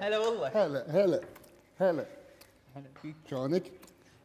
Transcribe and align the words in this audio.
هلا 0.00 0.18
والله. 0.18 0.48
هلا 0.48 0.84
هلا 0.90 1.20
هلا. 1.80 2.06
هلا 2.76 2.84
فيك. 3.02 3.16
شلونك؟ 3.30 3.62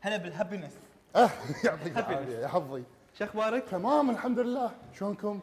هلا 0.01 0.17
بالهابينس 0.17 0.71
آه 1.15 1.29
يعطيك 1.65 1.97
العافية 1.97 2.37
يا 2.37 2.47
حظي. 2.47 2.83
شو 3.19 3.23
أخبارك؟ 3.23 3.63
تمام 3.69 4.09
الحمد 4.09 4.39
لله. 4.39 4.71
شلونكم؟ 4.99 5.39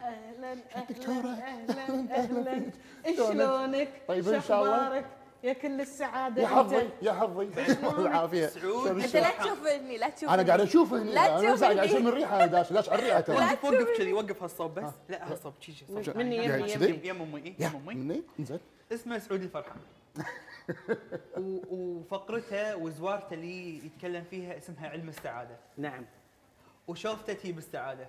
أهلا 0.00 0.54
دكتورة. 0.90 1.28
أهلا 1.50 2.14
أهلا 2.14 2.60
فيك. 3.04 3.16
شلونك؟ 3.16 3.88
طيب 4.08 4.28
إن 4.28 4.40
شاء 4.42 4.62
الله. 4.62 5.04
يا 5.44 5.52
كل 5.52 5.80
السعادة 5.80 6.42
يا. 6.42 6.46
حظي 6.46 6.88
يا 7.02 7.12
حظي. 7.12 7.50
العافيه 7.98 8.46
سعود. 8.46 8.86
شلون 8.86 9.00
أنت؟ 9.02 9.16
لا 9.16 9.30
تشوفني 9.30 9.98
لا 9.98 10.08
تشوفني 10.08 10.34
أنا 10.34 10.42
قاعد 10.42 10.60
أشوف 10.60 10.94
هني 10.94 11.12
لا 11.12 11.38
أنا 11.38 11.52
بس 11.52 11.62
قاعد. 11.64 11.78
أشم 11.78 12.08
الريحة 12.08 12.36
أنا 12.36 12.46
داش. 12.46 12.72
داش 12.72 12.88
على 12.88 12.98
الريحة 12.98 13.20
ترى. 13.20 13.36
وقف 13.36 13.64
وقف 13.64 13.98
كذي 13.98 14.12
وقف 14.12 14.42
هالصوب 14.42 14.74
بس 14.74 14.92
لا 15.08 15.32
هالصوب 15.32 15.52
شي 15.60 15.72
مني 16.14 16.36
يمي 16.44 16.74
كذي؟ 16.74 16.88
يمي 16.88 17.08
يم 17.08 17.22
امي 17.22 17.54
يم 17.58 17.70
امي 17.76 17.94
مني. 17.94 18.22
انزين. 18.40 18.60
اسمه 18.92 19.18
سعود 19.18 19.42
الفرحان 19.42 19.80
و- 21.38 21.60
وفقرته 21.70 22.76
وزوارته 22.76 23.34
اللي 23.34 23.86
يتكلم 23.86 24.24
فيها 24.24 24.56
اسمها 24.58 24.88
علم 24.88 25.08
السعاده 25.08 25.56
نعم. 25.76 26.04
وشوفته 26.88 27.32
تجيب 27.32 27.58
السعاده 27.58 28.06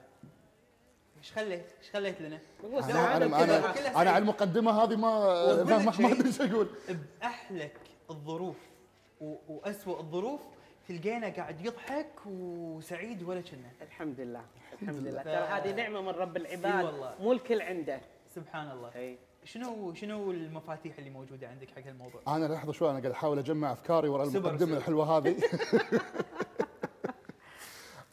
إيش 1.17 1.31
خليت؟ 1.33 1.65
إيش 1.81 1.91
خليت 1.91 2.21
لنا؟ 2.21 2.39
هو 2.65 2.79
أنا 2.79 3.17
أنا 3.17 3.25
أنا, 3.43 3.57
أنا. 3.91 3.99
على 3.99 4.17
المقدمة 4.17 4.71
هذه 4.83 4.95
ما 4.95 5.63
ما 5.63 5.77
ما-. 5.77 5.89
أدري 6.11 6.27
إيش 6.27 6.41
أقول. 6.41 6.67
بأحلك 7.21 7.77
الظروف 8.09 8.55
واسوء 9.49 9.99
الظروف 9.99 10.41
تلقينا 10.87 11.29
قاعد 11.29 11.65
يضحك 11.65 12.11
وسعيد 12.25 13.23
ولا 13.23 13.41
كنا. 13.41 13.71
الحمد 13.81 14.19
لله. 14.19 14.45
الحمد 14.81 15.07
لله. 15.07 15.23
ترى 15.23 15.33
هذه 15.35 15.71
نعمة 15.75 16.01
من 16.01 16.09
رب 16.09 16.37
العباد. 16.37 16.85
والله. 16.85 17.15
مو 17.19 17.31
الكل 17.31 17.61
عنده. 17.61 18.01
سبحان 18.35 18.71
الله. 18.71 18.91
إي. 18.95 19.17
شنو 19.47 19.93
شنو 19.93 20.31
المفاتيح 20.31 20.97
اللي 20.97 21.09
موجودة 21.09 21.47
عندك 21.47 21.69
حق 21.69 21.87
هالموضوع؟ 21.87 22.21
أنا 22.27 22.53
لحظه 22.53 22.71
شوي 22.71 22.89
أنا 22.89 22.99
قاعد 22.99 23.11
أحاول 23.11 23.39
أجمع 23.39 23.71
أفكاري 23.71 24.07
ورا 24.07 24.23
المقدمة. 24.23 24.77
الحلوة 24.77 25.17
هذه. 25.17 25.37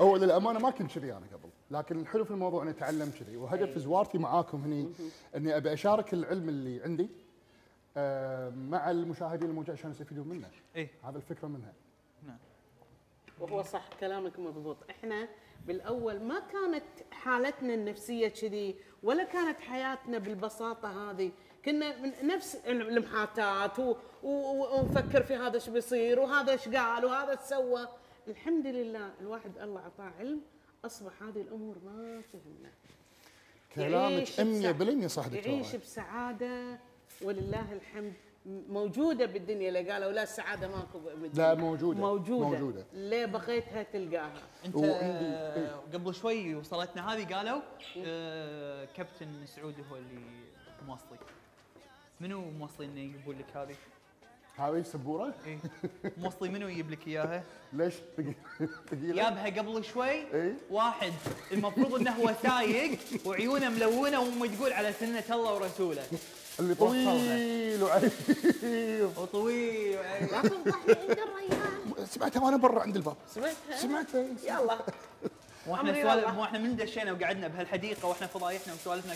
أول 0.01 0.21
للأمانة 0.21 0.59
ما 0.59 0.71
كنت 0.71 0.99
كذي 0.99 1.13
أنا 1.13 1.27
قبل 1.33 1.49
لكن 1.71 2.01
الحلو 2.01 2.25
في 2.25 2.31
الموضوع 2.31 2.63
إني 2.63 2.71
أتعلم 2.71 3.13
كذي 3.21 3.37
وهدف 3.37 3.79
زوارتي 3.79 4.19
معاكم 4.19 4.63
هني 4.65 4.93
إني 5.37 5.57
أبي 5.57 5.73
أشارك 5.73 6.15
العلم 6.15 6.49
اللي 6.49 6.83
عندي 6.83 7.09
آه، 7.97 8.51
مع 8.51 8.91
المشاهدين 8.91 9.49
الموجودين 9.49 9.75
عشان 9.75 9.91
يستفيدون 9.91 10.29
منه. 10.29 10.51
إيه. 10.77 10.91
هذا 11.03 11.17
الفكرة 11.17 11.49
منها. 11.49 11.73
نعم. 12.27 12.39
وهو 13.41 13.63
صح 13.63 13.89
كلامك 14.01 14.39
مضبوط. 14.39 14.77
إحنا 14.91 15.29
بالأول 15.67 16.21
ما 16.21 16.41
كانت 16.41 16.85
حالتنا 17.11 17.75
النفسية 17.75 18.29
كذي 18.29 18.77
ولا 19.05 19.25
كانت 19.25 19.61
حياتنا 19.61 20.19
بالبساطة 20.19 21.11
هذه. 21.11 21.31
كنا 21.65 22.01
من 22.01 22.13
نفس 22.27 22.55
المحاتات 22.67 23.77
ونفكر 24.23 25.23
في 25.23 25.35
هذا 25.37 25.55
إيش 25.55 25.69
بيصير 25.69 26.21
وهذا 26.21 26.53
إيش 26.53 26.69
قال 26.69 27.05
وهذا 27.05 27.31
إيش 27.31 27.41
سوى. 27.41 27.89
الحمد 28.29 28.67
لله 28.67 29.11
الواحد 29.21 29.59
الله 29.59 29.81
أعطاه 29.81 30.13
علم 30.19 30.41
أصبح 30.85 31.23
هذه 31.23 31.41
الأمور 31.41 31.77
ما 31.85 32.23
تهمنا. 32.33 32.71
يعيش 33.77 34.37
كلامك 34.37 35.07
100% 35.07 35.07
بسع- 35.07 35.23
صح 35.23 35.27
يعيش 35.33 35.47
دكتوره 35.67 35.81
بسعادة 35.83 36.79
ولله 37.23 37.73
الحمد. 37.73 38.13
موجودة 38.47 39.27
بالدنيا 39.27 39.69
اللي 39.69 39.91
قالوا 39.91 40.13
لا 40.13 40.23
السعادة 40.23 40.69
ماكو 40.69 40.99
بالدنيا 40.99 41.49
لا، 41.49 41.55
موجودة. 41.55 42.01
موجودة 42.01 42.49
موجودة. 42.49 42.85
ليه 42.93 43.27
بغيتها 43.27 43.83
تلقاها 43.83 44.43
انت 44.65 44.75
وعندي- 44.77 44.97
آه، 45.01 45.81
قبل 45.95 46.15
شوي 46.15 46.55
وصلتنا 46.55 47.13
هذه 47.15 47.35
قالوا 47.35 47.61
آه، 48.07 48.85
كابتن 48.97 49.47
سعود 49.47 49.75
هو 49.91 49.97
اللي 49.97 50.21
موصلي 50.87 51.19
منو 52.21 52.41
موصلي 52.59 52.87
إنه 52.87 53.01
يجيبون 53.01 53.39
لك 53.39 53.57
هذه؟ 53.57 53.75
هذه 54.57 54.83
سبورة 54.83 55.35
إيه 55.47 55.59
موصلي 56.19 56.49
منو 56.49 56.69
يجيب 56.69 56.91
لك 56.91 57.07
إياها؟ 57.09 57.43
ليش 57.73 57.95
ثقيل- 58.17 58.35
ثقيله 58.91 59.15
جابها 59.15 59.45
قبل 59.47 59.85
شوي 59.85 60.11
إيه. 60.11 60.55
واحد 60.71 61.13
المفروض 61.53 61.95
إنه 61.95 62.11
هو 62.11 62.35
سايق 62.43 62.99
وعيونه 63.27 63.69
ملونة 63.69 64.21
وأمه 64.21 64.47
تقول 64.57 64.73
على 64.73 64.93
سنة 64.93 65.25
الله 65.31 65.55
ورسوله 65.55 66.03
اللي. 66.61 66.75
طويل. 66.75 67.83
وعريض 67.83 68.13
وطويل. 69.19 69.99
لا 70.33 70.41
تفضحني 70.43 70.95
عند 70.95 71.19
الريان 71.19 72.07
سمعتها 72.07 72.43
وأنا 72.45 72.57
برا 72.57 72.81
عند 72.83 72.97
الباب. 72.97 73.17
سمعتها؟ 73.35 73.77
سمعتها. 73.77 74.25
يلا. 74.45 74.79
وإحنا 75.67 75.93
سوالف 75.93 76.07
والله. 76.07 76.33
مو 76.35 76.45
إحنا 76.45 76.59
من 76.59 76.77
دشينا 76.77 77.13
وقعدنا 77.13 77.49
بهالحديقة 77.49 78.09
وإحنا 78.09 78.27
فضايحنا 78.27 78.75
وسوالفنا 78.75 79.15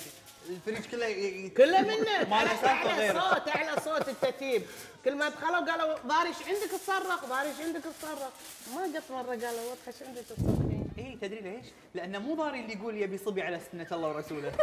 الفريج 0.50 0.84
كله 0.87 1.06
ي- 1.06 1.49
كله 1.50 1.81
منه. 1.81 2.25
ما 2.31 2.44
له 2.44 2.49
سالفة 2.49 2.69
على 2.69 2.93
غيره. 2.93 3.21
صوت 3.21 3.49
على 3.49 3.81
صوت 3.84 4.09
التتيب. 4.09 4.62
كل 5.05 5.15
ما 5.15 5.28
دخلوا 5.28 5.59
قالوا 5.72 5.99
ضاري 6.06 6.28
إيش 6.28 6.37
عندك 6.47 6.70
تصرخ 6.70 7.25
ضاري 7.25 7.49
إيش 7.49 7.60
عندك 7.60 7.81
تصرخ. 7.81 8.31
ما 8.75 8.82
قط 8.82 9.10
مرة 9.10 9.31
قالوا 9.47 9.60
واضح 9.70 9.87
إيش 9.87 10.03
عندك 10.09 10.22
تصرخين 10.22 10.88
اي 10.99 11.19
تدري 11.22 11.41
ليش؟ 11.41 11.66
لأنه 11.94 12.19
مو 12.19 12.34
ضاري 12.34 12.60
اللي 12.60 12.72
يقول 12.75 12.97
يبي 12.97 13.19
صبي 13.19 13.43
على 13.43 13.60
سنة 13.72 13.87
الله 13.93 14.09
ورسوله. 14.09 14.53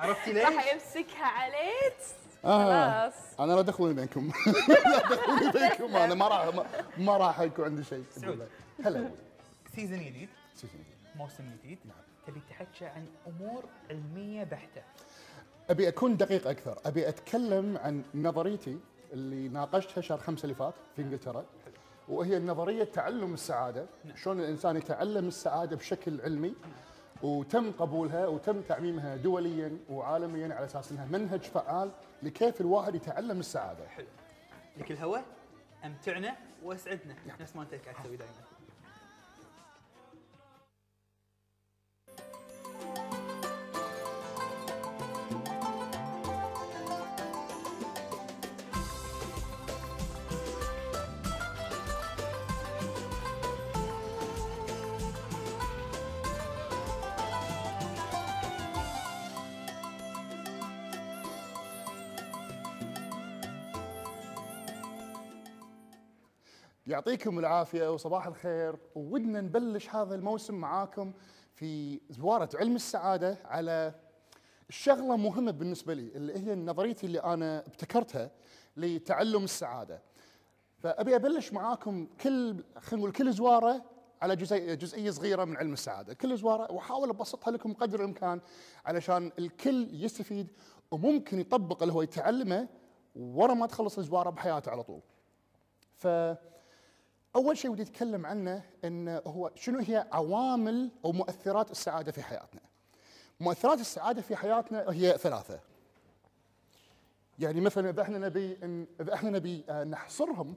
عرفتي 0.00 0.32
ليش؟ 0.32 0.44
راح 0.44 0.72
يمسكها 0.74 1.24
عليك. 1.26 1.96
آه. 2.44 3.08
خلاص. 3.08 3.40
أنا 3.40 3.52
لا 3.52 3.62
دخلوني 3.62 3.94
بينكم. 3.94 4.32
لا 4.68 4.98
دخلوني 4.98 5.50
بينكم. 5.52 5.96
أنا 5.96 6.14
ما 6.14 6.28
راح 6.28 6.54
ما- 6.54 6.66
ما 6.98 7.16
راح 7.16 7.40
يكون 7.40 7.64
عندي 7.64 7.84
شيء. 7.84 8.04
سعود. 8.10 8.48
هلا. 8.84 9.10
season 9.76 9.98
جديد. 9.98 10.28
season. 10.54 10.84
موسم 11.16 11.50
جديد. 11.64 11.78
تبي 12.26 12.40
تحكي 12.50 12.84
عن 12.86 13.06
أمور 13.26 13.64
علمية 13.90 14.44
بحتة. 14.44 14.82
أبي 15.70 15.88
أكون 15.88 16.16
دقيق 16.16 16.46
أكثر. 16.48 16.78
أبي 16.84 17.08
أتكلم 17.08 17.78
عن 17.78 18.02
نظريتي 18.14 18.78
اللي 19.12 19.48
ناقشتها 19.48 20.00
شهر 20.00 20.18
خمسة 20.18 20.42
اللي 20.42 20.54
فات 20.54 20.74
في 20.96 21.02
إنجلترا. 21.02 21.44
وهي 22.08 22.38
نظرية 22.38 22.84
تعلم 22.84 23.34
السعادة. 23.34 23.86
شلون 24.22 24.40
الإنسان 24.40 24.76
يتعلم 24.76 25.28
السعادة 25.28 25.76
بشكل 25.76 26.20
علمي. 26.20 26.54
وتم 27.22 27.72
قبولها 27.72 28.26
وتم 28.26 28.60
تعميمها 28.60 29.16
دوليا 29.16 29.76
وعالميا 29.90 30.54
على 30.54 30.64
أساس 30.64 30.92
إنها 30.92 31.06
منهج 31.06 31.40
فعال 31.40 31.90
لكيف 32.22 32.60
الواحد 32.60 32.94
يتعلم 32.94 33.40
السعادة. 33.40 33.84
لك 34.76 34.90
الهوى 34.90 35.22
أمتعنا 35.84 36.36
وأسعدنا. 36.62 37.14
نفس 37.40 37.56
ما 37.56 37.62
أنت 37.62 37.74
قاعد 37.74 37.94
تسوي 38.02 38.16
دائما. 38.16 38.34
يعطيكم 67.00 67.38
العافية 67.38 67.92
وصباح 67.92 68.26
الخير. 68.26 68.76
ودنا 68.94 69.40
نبلش 69.40 69.88
هذا 69.88 70.14
الموسم 70.14 70.54
معاكم 70.54 71.12
في 71.54 72.00
زوارة 72.10 72.48
علم 72.54 72.74
السعادة 72.76 73.38
على 73.44 73.94
الشغلة 74.68 75.16
مهمة 75.16 75.50
بالنسبة 75.50 75.94
لي 75.94 76.12
اللي 76.14 76.38
هي 76.38 76.54
نظريتي 76.54 77.06
اللي 77.06 77.18
أنا 77.18 77.58
ابتكرتها 77.66 78.30
لتعلم 78.76 79.44
السعادة. 79.44 80.02
فأبي 80.78 81.16
أبلش 81.16 81.52
معاكم 81.52 82.06
كل 82.06 82.64
خلينا 82.78 82.96
نقول 82.96 83.12
كل 83.12 83.32
زوارة 83.32 83.84
على 84.22 84.36
جزئية, 84.36 84.74
جزئية 84.74 85.10
صغيرة 85.10 85.44
من 85.44 85.56
علم 85.56 85.72
السعادة. 85.72 86.14
كل 86.14 86.36
زوارة 86.36 86.72
وأحاول 86.72 87.08
أبسطها 87.08 87.50
لكم 87.50 87.72
قدر 87.72 88.00
الإمكان 88.00 88.40
علشان 88.84 89.32
الكل 89.38 89.88
يستفيد 89.92 90.48
وممكن 90.90 91.40
يطبق 91.40 91.82
اللي 91.82 91.94
هو 91.94 92.02
يتعلمه 92.02 92.68
ورا 93.16 93.54
ما 93.54 93.66
تخلص 93.66 93.98
الزوارة 93.98 94.30
بحياته 94.30 94.70
على 94.70 94.82
طول. 94.82 95.00
ف 95.94 96.06
أول 97.36 97.58
شيء 97.58 97.70
ودي 97.70 97.82
أتكلم 97.82 98.26
عنه 98.26 98.62
إن 98.84 99.20
هو 99.26 99.50
شنو 99.54 99.78
هي 99.78 100.06
عوامل 100.12 100.90
أو 101.04 101.12
مؤثرات 101.12 101.70
السعادة 101.70 102.12
في 102.12 102.22
حياتنا. 102.22 102.60
مؤثرات 103.40 103.80
السعادة 103.80 104.22
في 104.22 104.36
حياتنا 104.36 104.84
هي 104.88 105.18
ثلاثة. 105.18 105.60
يعني 107.38 107.60
مثلا 107.60 107.90
إذا 107.90 108.02
إحنا 108.02 108.18
نبي 108.18 108.58
إن 108.62 108.86
إذا 109.00 109.14
إحنا 109.14 109.30
نبي 109.30 109.64
آه، 109.68 109.84
نحصرهم 109.84 110.56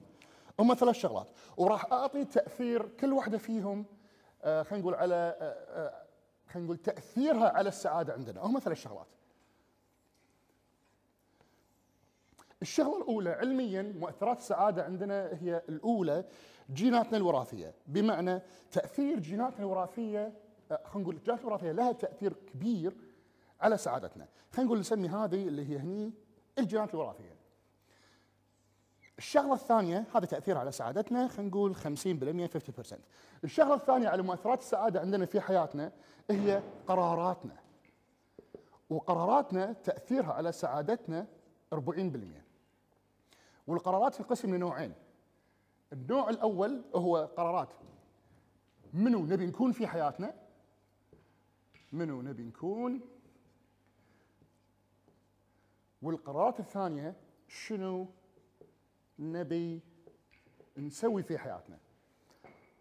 هم 0.60 0.74
ثلاث 0.74 0.96
شغلات 0.96 1.26
وراح 1.56 1.92
أعطي 1.92 2.24
تأثير 2.24 2.88
كل 2.88 3.12
واحدة 3.12 3.38
فيهم 3.38 3.86
آه، 4.42 4.62
خلينا 4.62 4.82
نقول 4.82 4.94
على 4.94 5.36
آه، 5.40 6.04
خلينا 6.52 6.66
نقول 6.66 6.78
تأثيرها 6.78 7.48
على 7.48 7.68
السعادة 7.68 8.12
عندنا 8.12 8.40
هم 8.40 8.58
ثلاث 8.58 8.78
شغلات. 8.78 9.06
الشغلة 12.62 12.96
الأولى 12.98 13.30
علميا 13.30 13.82
مؤثرات 13.82 14.38
السعادة 14.38 14.84
عندنا 14.84 15.38
هي 15.40 15.62
الأولى 15.68 16.24
جيناتنا 16.72 17.16
الوراثية. 17.16 17.74
بمعنى 17.86 18.40
تأثير 18.70 19.18
جيناتنا 19.18 19.58
الوراثية 19.58 20.32
آه، 20.72 20.80
خلينا 20.84 21.02
نقول 21.02 21.16
الجينات 21.16 21.40
الوراثية 21.40 21.72
لها 21.72 21.92
تأثير 21.92 22.32
كبير 22.32 22.96
على 23.60 23.76
سعادتنا. 23.78 24.28
خلينا 24.52 24.66
نقول 24.66 24.80
نسمي 24.80 25.08
هذه 25.08 25.48
اللي 25.48 25.70
هي 25.70 25.78
هني 25.78 26.12
الجينات 26.58 26.94
الوراثية. 26.94 27.34
الشغلة 29.18 29.54
الثانية 29.54 30.04
هذا 30.14 30.26
تأثير 30.26 30.58
على 30.58 30.72
سعادتنا 30.72 31.28
خلينا 31.28 31.50
نقول 31.50 31.74
50% 31.74 32.46
50% 32.46 32.98
الشغلة 33.44 33.74
الثانية 33.74 34.08
على 34.08 34.22
مؤثرات 34.22 34.58
السعادة 34.58 35.00
عندنا 35.00 35.26
في 35.26 35.40
حياتنا 35.40 35.92
هي 36.30 36.62
قراراتنا. 36.86 37.56
وقراراتنا 38.90 39.72
تأثيرها 39.72 40.32
على 40.32 40.52
سعادتنا 40.52 41.26
40% 41.74 41.78
والقرارات 43.66 44.14
تنقسم 44.14 44.54
لنوعين. 44.54 44.92
النوع 45.92 46.30
الأول 46.30 46.84
هو 46.94 47.30
قرارات. 47.36 47.68
منو 48.92 49.26
نبي 49.26 49.46
نكون 49.46 49.72
في 49.72 49.86
حياتنا؟ 49.86 50.34
منو 51.92 52.22
نبي 52.22 52.44
نكون؟ 52.44 53.00
والقرارات 56.02 56.60
الثانية 56.60 57.14
شنو 57.48 58.06
نبي 59.18 59.80
نسوي 60.76 61.22
في 61.22 61.38
حياتنا؟ 61.38 61.78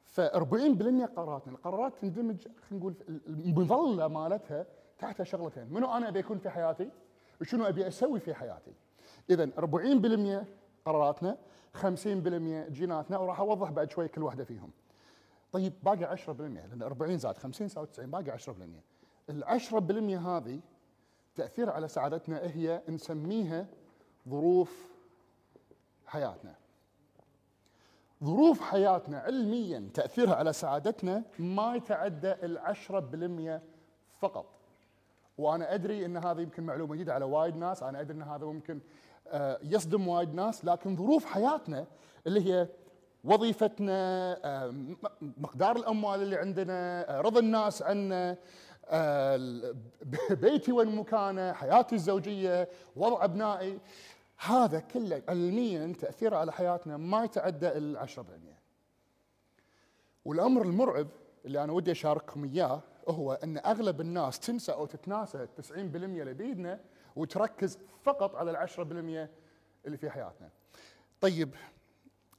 ف 0.06 0.22
40% 0.22 1.06
قراراتنا. 1.06 1.54
القرارات 1.54 1.94
تندمج 2.02 2.48
خلينا 2.48 2.86
نقول 2.86 2.96
المظلة 3.28 4.08
مالتها 4.08 4.66
تحت 5.00 5.24
شغلتين. 5.24 5.74
منو 5.74 5.98
أنا 5.98 6.10
أبي 6.10 6.20
أكون 6.20 6.38
في 6.38 6.50
حياتي؟ 6.50 6.92
وشنو 7.42 7.66
أبي 7.66 7.88
أسوي 7.88 8.20
في 8.20 8.34
حياتي؟ 8.34 8.74
اذا 9.30 9.50
40% 9.58 10.46
قراراتنا 10.86 11.38
50% 11.74 12.70
جيناتنا 12.70 13.18
وراح 13.18 13.40
أوضح 13.40 13.72
بعد 13.72 13.92
شوي 13.92 14.08
كل 14.08 14.24
واحدة 14.24 14.44
فيهم. 14.44 14.72
طيب 15.52 15.74
باقي 15.84 16.18
10% 16.18 16.30
لأن 16.30 16.82
40 16.82 17.18
زائد 17.18 17.38
50 17.38 17.66
يساوي 17.66 17.88
90 17.88 18.12
باقي 18.12 18.38
10% 18.38 18.52
ال 19.30 19.44
10% 19.44 19.74
هذه 20.28 20.60
تأثير 21.36 21.70
على 21.70 21.88
سعادتنا 21.88 22.40
هي 22.44 22.82
نسميها 22.90 23.68
ظروف 24.30 24.88
حياتنا. 26.06 26.56
ظروف 28.24 28.62
حياتنا 28.62 29.20
علميا 29.20 29.90
تأثيرها 29.94 30.36
على 30.36 30.54
سعادتنا 30.54 31.24
ما 31.40 31.76
يتعدى 31.76 32.32
ال 32.32 32.60
10% 33.60 33.62
فقط. 34.20 34.46
وأنا 35.38 35.74
أدري 35.74 36.06
إن 36.06 36.18
هذا 36.18 36.42
يمكن 36.42 36.64
معلومة 36.64 36.96
جديدة 36.96 37.14
على 37.14 37.26
وايد 37.26 37.56
ناس 37.56 37.84
أنا 37.84 38.02
أدري 38.02 38.18
إن 38.18 38.22
هذا 38.22 38.46
ممكن 38.46 38.80
يصدم 39.64 40.08
وايد 40.08 40.34
ناس 40.34 40.66
لكن 40.66 40.96
ظروف 40.96 41.26
حياتنا 41.26 41.86
اللي 42.28 42.54
هي 42.54 42.68
وظيفتنا 43.24 43.94
آه، 44.46 44.74
مقدار 45.22 45.76
الأموال 45.76 46.22
اللي 46.22 46.36
عندنا 46.36 47.10
آه، 47.10 47.22
رضا 47.22 47.40
الناس 47.40 47.82
عنا 47.82 48.38
آه، 48.86 49.76
بيتي 50.30 50.72
وين 50.72 50.96
مكانه 50.96 51.54
حياتي 51.54 51.96
الزوجية 51.96 52.70
وضع 52.96 53.24
أبنائي. 53.24 53.80
هذا 54.38 54.80
كله 54.80 55.22
علميا 55.30 55.94
تأثيره 56.00 56.38
على 56.38 56.52
حياتنا 56.52 56.98
ما 56.98 57.24
يتعدى 57.24 57.68
ال 57.68 57.98
10% 57.98 58.22
والأمر 60.26 60.62
المرعب 60.62 61.08
اللي 61.46 61.64
أنا 61.64 61.74
ودي 61.74 61.92
أشارككم 61.92 62.44
إياه 62.44 62.82
هو 63.08 63.34
إن 63.34 63.58
أغلب 63.58 64.02
الناس 64.02 64.40
تنسى 64.40 64.72
أو 64.72 64.86
تتناسى 64.86 65.48
90% 65.62 65.72
اللي 65.78 66.34
بيدنا 66.34 66.80
وتركز 67.16 67.80
فقط 68.04 68.36
على 68.36 68.52
ال 68.52 68.58
10% 68.58 68.80
اللي 69.86 69.98
في 69.98 70.10
حياتنا. 70.10 70.50
طيب 71.22 71.56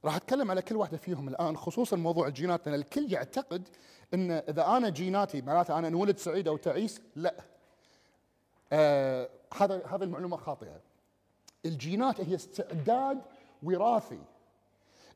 راح 0.05 0.15
أتكلم 0.15 0.51
على 0.51 0.61
كل 0.61 0.75
واحدة 0.75 0.97
فيهم 0.97 1.27
الآن 1.27 1.57
خصوصا 1.57 1.97
موضوع 1.97 2.27
الجينات 2.27 2.67
لأن 2.67 2.75
الكل 2.75 3.13
يعتقد 3.13 3.67
إن 4.13 4.31
إذا 4.31 4.67
أنا 4.67 4.89
جيناتي 4.89 5.41
معناته 5.41 5.79
أنا 5.79 5.87
انولد 5.87 6.17
سعيد 6.17 6.47
أو 6.47 6.57
تعيس 6.57 7.01
لا. 7.15 7.35
آه 8.73 9.29
هذا 9.57 9.85
هذه 9.85 10.03
المعلومة 10.03 10.37
خاطئة. 10.37 10.81
الجينات 11.65 12.21
هي 12.21 12.35
استعداد 12.35 13.21
وراثي 13.63 14.19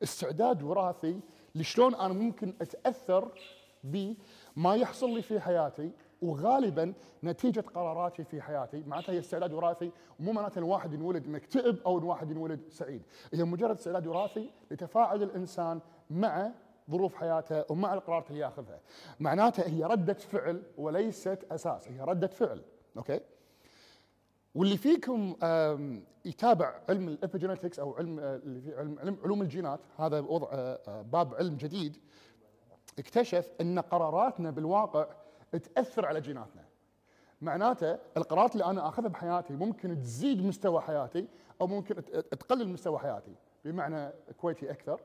استعداد 0.02 0.62
وراثي 0.62 1.20
لشلون 1.54 1.94
أنا 1.94 2.14
ممكن 2.14 2.54
أتأثر 2.60 3.32
بما 3.84 4.74
يحصل 4.74 5.14
لي 5.14 5.22
في 5.22 5.40
حياتي 5.40 5.90
وغالبا 6.22 6.94
نتيجة 7.24 7.60
قراراتي 7.60 8.24
في 8.24 8.42
حياتي 8.42 8.82
معناتها 8.86 9.12
هي 9.12 9.18
استعداد 9.18 9.52
وراثي 9.52 9.92
ومو 10.20 10.32
معناتها 10.32 10.58
الواحد 10.58 10.92
ينولد 10.92 11.28
مكتئب 11.28 11.78
أو 11.86 11.98
الواحد 11.98 12.30
ينولد 12.30 12.60
سعيد. 12.68 13.02
هي 13.32 13.44
مجرد 13.44 13.76
استعداد 13.76 14.06
وراثي 14.06 14.50
لتفاعل 14.70 15.22
الإنسان 15.22 15.80
مع 16.10 16.50
ظروف 16.90 17.14
حياته 17.14 17.64
ومع 17.72 17.94
القرارات 17.94 18.30
اللي 18.30 18.40
ياخذها. 18.40 18.80
معناتها 19.20 19.68
هي 19.68 19.84
ردة 19.84 20.14
فعل 20.14 20.62
وليست 20.78 21.46
أساس 21.50 21.88
هي 21.88 22.00
ردة 22.00 22.26
فعل 22.26 22.62
أوكي؟ 22.96 23.20
واللي 24.54 24.76
فيكم 24.76 25.36
يتابع 26.24 26.80
علم 26.88 27.08
الإبيجينيتكس 27.08 27.78
أو 27.78 27.94
علم 27.94 28.20
آه، 28.20 28.40
علم 28.76 28.98
علم 28.98 29.16
علوم 29.24 29.42
الجينات 29.42 29.80
هذا 29.96 30.20
وضع 30.20 30.48
آه، 30.52 30.80
آه، 30.88 31.02
باب 31.02 31.34
علم 31.34 31.56
جديد 31.56 31.96
اكتشف 32.98 33.50
أن 33.60 33.78
قراراتنا 33.78 34.50
بالواقع 34.50 35.06
تأثر 35.56 36.06
على 36.06 36.20
جيناتنا. 36.20 36.64
معناته 37.40 37.98
القرارات 38.16 38.52
اللي 38.52 38.64
أنا 38.64 38.88
أخذها 38.88 39.08
بحياتي 39.08 39.56
ممكن 39.56 40.02
تزيد 40.02 40.46
مستوى 40.46 40.80
حياتي 40.80 41.28
أو 41.60 41.66
ممكن 41.66 42.04
تقلل 42.30 42.68
مستوى 42.68 42.98
حياتي. 42.98 43.34
بمعنى 43.64 44.12
كويتي 44.40 44.70
أكثر 44.70 45.00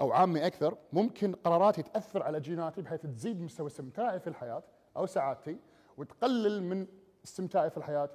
أو 0.00 0.12
عامي 0.12 0.46
أكثر 0.46 0.76
ممكن 0.92 1.34
قراراتي 1.34 1.82
تأثر 1.82 2.22
على 2.22 2.40
جيناتي 2.40 2.82
بحيث 2.82 3.00
تزيد 3.06 3.40
مستوى 3.40 3.66
استمتاعي 3.66 4.20
في 4.20 4.26
الحياة 4.26 4.62
أو 4.96 5.06
سعادتي 5.06 5.58
وتقلل 5.96 6.62
من 6.62 6.86
استمتاعي 7.24 7.70
في 7.70 7.76
الحياة 7.76 8.10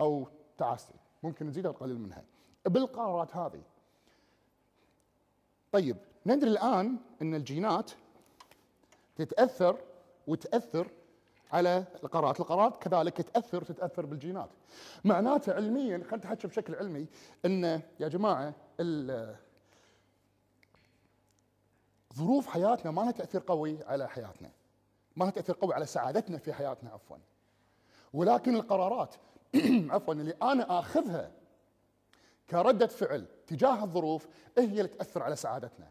أو 0.00 0.28
تعاستي 0.58 0.94
ممكن 1.22 1.46
نزيد 1.46 1.66
أو 1.66 1.72
نقلل 1.72 1.98
منها. 1.98 2.24
بالقرارات 2.64 3.36
هذه. 3.36 3.62
طيب 5.72 5.96
ندري 6.26 6.50
الآن 6.50 6.96
إن 7.22 7.34
الجينات 7.34 7.90
تتأثر 9.16 9.78
وتأثر 10.26 10.90
على 11.52 11.84
القرارات، 12.04 12.40
القرارات 12.40 12.82
كذلك 12.82 13.20
تاثر 13.20 13.64
تتأثر 13.64 14.06
بالجينات. 14.06 14.50
معناته 15.04 15.52
علميا 15.54 15.98
خلينا 15.98 16.16
نتحكى 16.16 16.48
بشكل 16.48 16.74
علمي 16.74 17.06
إن 17.44 17.64
يا 18.00 18.08
جماعة 18.08 18.54
ظروف 22.14 22.46
حياتنا 22.46 22.90
ما 22.90 23.00
لها 23.02 23.10
تأثير 23.10 23.42
قوي 23.46 23.84
على 23.84 24.08
حياتنا. 24.08 24.50
ما 25.16 25.24
لها 25.24 25.32
تأثير 25.32 25.54
قوي 25.54 25.74
على 25.74 25.86
سعادتنا 25.86 26.38
في 26.38 26.52
حياتنا 26.52 26.90
عفوا. 26.90 27.16
ولكن 28.12 28.56
القرارات 28.56 29.14
عفوا 29.94 30.14
اللي 30.14 30.34
أنا 30.42 30.78
آخذها 30.78 31.30
كردة 32.50 32.86
فعل 32.86 33.26
تجاه 33.46 33.84
الظروف 33.84 34.28
هي 34.58 34.64
اللي 34.64 34.88
تأثر 34.88 35.22
على 35.22 35.36
سعادتنا. 35.36 35.88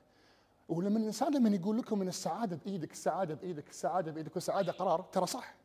ولما 0.69 0.99
الإنسان 0.99 1.33
لما 1.35 1.49
يقول 1.49 1.77
لكم 1.77 2.01
إن 2.01 2.07
السعادة 2.07 2.55
بإيدك، 2.55 2.91
السعادة 2.91 3.33
بإيدك، 3.33 3.69
السعادة 3.69 4.11
بإيدك 4.11 4.35
والسعادة 4.35 4.71
قرار 4.71 5.01
ترى 5.01 5.27
صح. 5.27 5.55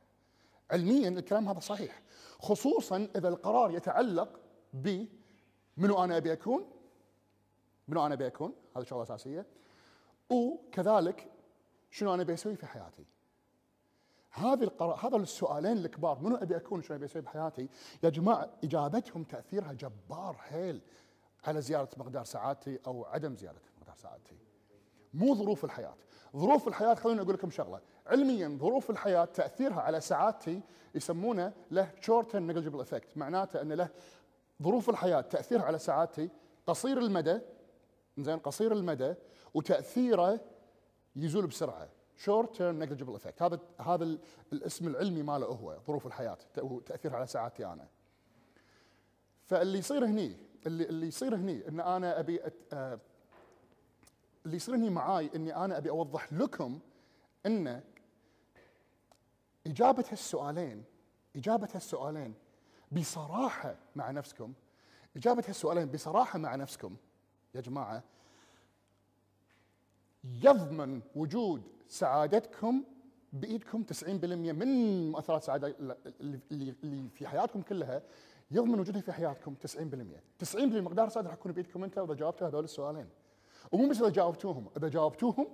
علميا 0.71 1.09
الكلام 1.09 1.49
هذا 1.49 1.61
صحيح. 1.61 2.03
خصوصا 2.39 3.09
إذا 3.17 3.29
القرار 3.29 3.71
يتعلق 3.71 4.41
ب 4.73 5.07
منو 5.77 6.05
أنا 6.05 6.17
أبي 6.17 6.33
أكون؟ 6.33 6.71
منو 7.89 8.07
أنا 8.07 8.15
أبي 8.15 8.27
أكون؟ 8.27 8.55
هذه 8.77 8.85
شغلة 8.85 9.03
أساسية. 9.03 9.47
وكذلك 10.31 11.31
شنو 11.91 12.15
أنا 12.15 12.23
أبي 12.23 12.35
أسوي 12.35 12.57
في 12.57 12.67
حياتي؟ 12.67 13.05
هذه 14.31 14.63
القرار 14.63 15.07
هذا 15.07 15.17
السؤالين 15.17 15.79
الكبار 15.79 16.19
منو 16.19 16.37
أبي 16.37 16.57
أكون 16.57 16.83
شنو 16.83 16.97
أبي 16.97 17.05
أسوي 17.05 17.23
بحياتي؟ 17.23 17.69
يا 18.03 18.09
جماعة 18.09 18.51
إجابتهم 18.65 19.25
تأثيرها 19.25 19.73
جبار 19.73 20.35
حيل 20.35 20.81
على 21.45 21.61
زياده 21.61 21.91
مقدار 21.97 22.25
سعادتي 22.25 22.79
أو 22.87 23.05
عدم 23.05 23.37
زياده 23.37 23.61
مقدار 23.79 23.97
سعادتي. 23.97 24.44
مو 25.14 25.35
ظروف 25.35 25.64
الحياة، 25.64 25.94
ظروف 26.37 26.68
الحياة 26.68 26.94
خلوني 26.94 27.21
أقول 27.21 27.35
لكم 27.35 27.50
شغلة، 27.50 27.80
علميا 28.06 28.59
ظروف 28.61 28.90
الحياة 28.90 29.25
تأثيرها 29.25 29.80
على 29.80 30.00
سعادتي 30.00 30.61
يسمونه 30.94 31.52
له 31.71 31.92
short 32.00 32.31
term 32.31 32.47
negligible 32.47 32.81
effect، 32.81 33.17
معناته 33.16 33.61
أن 33.61 33.73
له 33.73 33.88
ظروف 34.62 34.90
الحياة 34.90 35.21
تاثيرها 35.21 35.62
على 35.62 35.78
سعادتي 35.78 36.30
قصير 36.66 36.99
المدى 36.99 37.40
زين 38.18 38.38
قصير 38.38 38.73
المدى 38.73 39.14
وتأثيره 39.54 40.40
يزول 41.16 41.47
بسرعة. 41.47 41.88
short 42.17 42.57
term 42.57 42.79
negligible 42.79 43.14
effect 43.14 43.43
هذا 43.42 43.59
هذا 43.80 44.04
ال- 44.04 44.18
الاسم 44.52 44.87
العلمي 44.88 45.23
ماله 45.23 45.47
هو 45.47 45.78
ظروف 45.87 46.06
الحياة 46.06 46.38
وتاثيرها 46.62 47.16
على 47.16 47.26
سعادتي 47.26 47.66
أنا. 47.66 47.88
فاللي 49.44 49.78
يصير 49.78 50.04
هني 50.04 50.37
اللي 50.66 50.85
اللي 50.85 51.06
يصير 51.06 51.35
هني 51.35 51.68
إن 51.68 51.80
أنا 51.80 52.21
أبي. 52.21 52.40
آه، 52.73 52.99
اللي 54.47 54.57
يصير 54.57 54.75
هني 54.77 54.91
معاي 54.91 55.31
إني 55.35 55.57
أنا 55.57 55.79
أبي 55.79 55.91
أوضح 55.91 56.33
لكم 56.33 56.79
إن 57.47 57.83
إجابة 59.67 60.05
هالسؤالين 60.11 60.85
إجابة 61.37 61.69
هالسؤالين 61.75 62.35
بصراحة 62.93 63.77
مع 63.97 64.11
نفسكم 64.11 64.53
إجابة 65.17 65.45
هالسؤالين 65.49 65.87
بصراحة 65.87 66.39
مع 66.39 66.55
نفسكم 66.55 66.97
يا 67.55 67.61
جماعة 67.61 68.03
يضمن 70.25 71.01
وجود 71.15 71.63
سعادتكم 71.89 72.85
بإيدكم 73.33 73.85
90% 74.03 74.07
من 74.09 75.11
مؤثرات 75.11 75.41
السعادة 75.41 75.75
اللي 76.21 77.09
في 77.15 77.27
حياتكم 77.29 77.63
كلها 77.63 78.03
يضمن 78.51 78.81
وجودها 78.81 79.01
في 79.01 79.13
حياتكم 79.13 79.55
90% 79.67 79.79
90% 80.45 80.57
مقدار 80.57 81.07
السعاده 81.07 81.29
راح 81.29 81.39
يكون 81.39 81.53
بإيدكم 81.53 81.85
أنت 81.85 81.99
اذا 81.99 82.15
جاوبتوا 82.15 82.49
هذول 82.49 82.65
السؤالين. 82.65 83.09
ومو 83.73 83.88
بس 83.88 84.00
إذا 84.00 84.09
جاوبتوهم 84.09 84.66
إذا 84.76 84.88
جاوبتوهم 84.88 85.49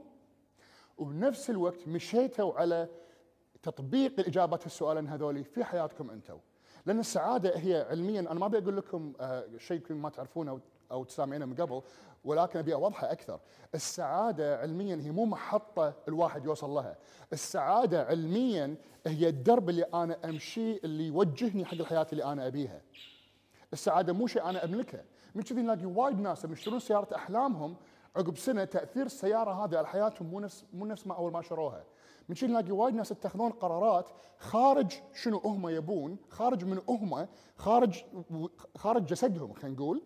وبنفس 0.98 1.50
الوقت 1.50 1.88
مشيتوا 1.88 2.54
على 2.54 2.88
تطبيق 3.62 4.20
الاجابات 4.20 4.66
السؤالين 4.66 5.08
هذول 5.08 5.44
في 5.44 5.64
حياتكم 5.64 6.10
أنتم 6.10 6.38
لأن 6.86 6.98
السعادة 6.98 7.56
هي 7.56 7.86
علميا 7.90 8.20
أنا 8.20 8.34
ما 8.34 8.46
أبي 8.46 8.58
أقول 8.58 8.76
لكم 8.76 9.12
آه، 9.20 9.44
شيء 9.58 9.76
يمكن 9.76 9.94
ما 9.94 10.08
تعرفونه 10.08 10.60
أو 10.92 11.04
تسامعينه 11.04 11.46
من 11.46 11.54
قبل 11.54 11.82
ولكن 12.24 12.58
أبي 12.58 12.74
أوضحه 12.74 13.12
أكثر. 13.12 13.40
السعادة 13.74 14.58
علميا 14.58 14.96
هي 14.96 15.10
مو 15.10 15.24
محطة 15.24 15.94
الواحد 16.08 16.44
يوصل 16.44 16.70
لها. 16.70 16.96
السعادة 17.32 18.04
علميا 18.04 18.76
هي 19.06 19.28
الدرب 19.28 19.68
اللي 19.68 19.82
أنا 19.82 20.16
امشيه 20.24 20.80
اللي 20.84 21.06
يوجهني 21.06 21.64
حق 21.64 21.74
الحياة 21.74 22.06
اللي 22.12 22.24
أنا 22.24 22.46
أبيها. 22.46 22.82
السعادة 23.72 24.12
مو 24.12 24.26
شيء 24.26 24.44
أنا 24.44 24.64
أملكه. 24.64 25.04
من 25.34 25.42
كذي 25.42 25.62
نلاقي 25.62 25.86
وايد 25.86 26.20
ناس 26.20 26.44
يشترون 26.44 26.80
سيارة 26.80 27.16
أحلامهم 27.16 27.76
عقب 28.16 28.36
سنة 28.36 28.64
تأثير 28.64 29.06
السيارة 29.06 29.64
هذه 29.64 29.78
على 29.78 29.86
حياتهم 29.86 30.30
مو 30.30 30.40
نفس 30.40 30.64
مو 30.72 30.86
نفس 30.86 31.06
ما 31.06 31.14
أول 31.14 31.32
ما 31.32 31.42
شروها. 31.42 31.84
من 32.28 32.34
كذي 32.34 32.50
نلاقي 32.50 32.70
وايد 32.70 32.94
ناس 32.94 33.10
يتخذون 33.10 33.50
قرارات 33.50 34.08
خارج 34.38 34.92
شنو 35.14 35.38
هم 35.38 35.68
يبون 35.68 36.16
خارج 36.28 36.64
من 36.64 36.80
هم 36.88 37.28
خارج 37.56 38.04
خارج 38.76 39.06
جسدهم 39.06 39.52
خلينا 39.52 39.76
نقول. 39.76 40.02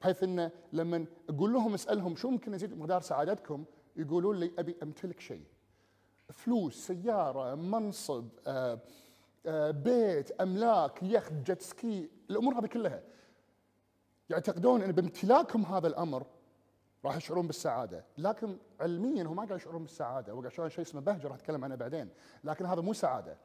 بحيث 0.00 0.22
انه 0.22 0.50
لما 0.72 1.06
أقول 1.28 1.52
لهم 1.52 1.74
أسألهم 1.74 2.16
شو 2.16 2.30
ممكن 2.30 2.54
أزيد 2.54 2.78
مقدار 2.78 3.00
سعادتكم 3.00 3.64
يقولون 3.96 4.36
لي 4.36 4.52
أبي 4.58 4.76
أمتلك 4.82 5.20
شيء. 5.20 5.44
فلوس 6.32 6.86
سيارة 6.86 7.54
منصب 7.54 8.28
آآ 8.46 8.78
آآ 9.46 9.70
بيت 9.70 10.30
أملاك 10.30 11.02
يخت 11.02 11.32
جت 11.32 11.62
سكي 11.62 12.10
الأمور 12.30 12.54
هذه 12.54 12.66
كلها. 12.66 13.02
يعتقدون 14.30 14.82
إن 14.82 14.92
بامتلاكهم 14.92 15.66
هذا 15.66 15.86
الأمر 15.86 16.26
راح 17.04 17.16
يشعرون 17.16 17.46
بالسعادة، 17.46 18.04
لكن 18.18 18.56
علميا 18.80 19.22
هم 19.22 19.36
ما 19.36 19.44
قاعد 19.44 19.60
يشعرون 19.60 19.82
بالسعادة، 19.82 20.34
وقاعد 20.34 20.52
يشعرون 20.52 20.70
شيء 20.70 20.84
اسمه 20.84 21.00
بهجة 21.00 21.28
راح 21.28 21.36
أتكلم 21.36 21.64
عنه 21.64 21.74
بعدين، 21.74 22.08
لكن 22.44 22.66
هذا 22.66 22.80
مو 22.80 22.92
سعادة. 22.92 23.36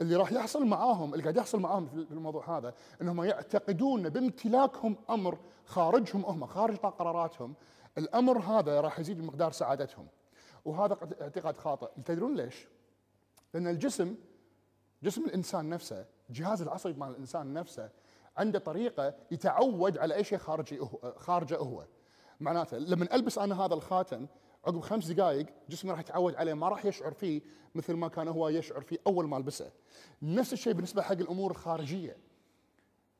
اللي 0.00 0.16
راح 0.16 0.32
يحصل 0.32 0.66
معاهم 0.66 1.12
اللي 1.12 1.22
قاعد 1.22 1.36
يحصل 1.36 1.60
معاهم 1.60 1.86
في 1.86 1.94
الموضوع 2.10 2.58
هذا 2.58 2.74
إنهم 3.02 3.24
يعتقدون 3.24 4.08
بامتلاكهم 4.08 4.96
أمر 5.10 5.38
خارجهم 5.66 6.24
هم 6.24 6.46
خارج 6.46 6.76
قراراتهم. 6.76 7.54
الأمر 7.98 8.38
هذا 8.38 8.80
راح 8.80 8.98
يزيد 8.98 9.24
مقدار 9.24 9.52
سعادتهم. 9.52 10.06
وهذا 10.64 10.98
اعتقاد 11.22 11.56
خاطئ. 11.56 11.88
تدرون 12.04 12.34
ليش؟ 12.34 12.68
لأن 13.54 13.66
الجسم 13.66 14.16
جسم 15.02 15.24
الإنسان 15.24 15.68
نفسه 15.68 16.06
الجهاز 16.28 16.62
العصبي 16.62 16.92
مال 16.92 17.08
الإنسان 17.08 17.52
نفسه 17.52 17.90
عنده 18.36 18.58
طريقة 18.58 19.14
يتعود 19.30 19.98
على 19.98 20.14
أي 20.14 20.24
شيء 20.24 20.38
خارجي 20.38 20.80
هو 20.80 21.14
خارجه 21.16 21.56
هو. 21.56 21.84
معناته 22.40 22.78
لما 22.78 23.14
ألبس 23.14 23.38
أنا 23.38 23.64
هذا 23.64 23.74
الخاتم 23.74 24.26
عقب 24.66 24.80
خمس 24.80 25.06
دقائق 25.06 25.46
جسمي 25.68 25.90
راح 25.90 26.00
يتعود 26.00 26.34
عليه 26.34 26.54
ما 26.54 26.68
راح 26.68 26.84
يشعر 26.84 27.12
فيه 27.12 27.40
مثل 27.74 27.94
ما 27.94 28.08
كان 28.08 28.28
هو 28.28 28.48
يشعر 28.48 28.80
فيه 28.80 28.98
أول 29.06 29.28
ما 29.28 29.36
ألبسه. 29.36 29.70
نفس 30.22 30.52
الشيء 30.52 30.72
بالنسبة 30.72 31.02
حق 31.02 31.12
الأمور 31.12 31.50
الخارجية. 31.50 32.16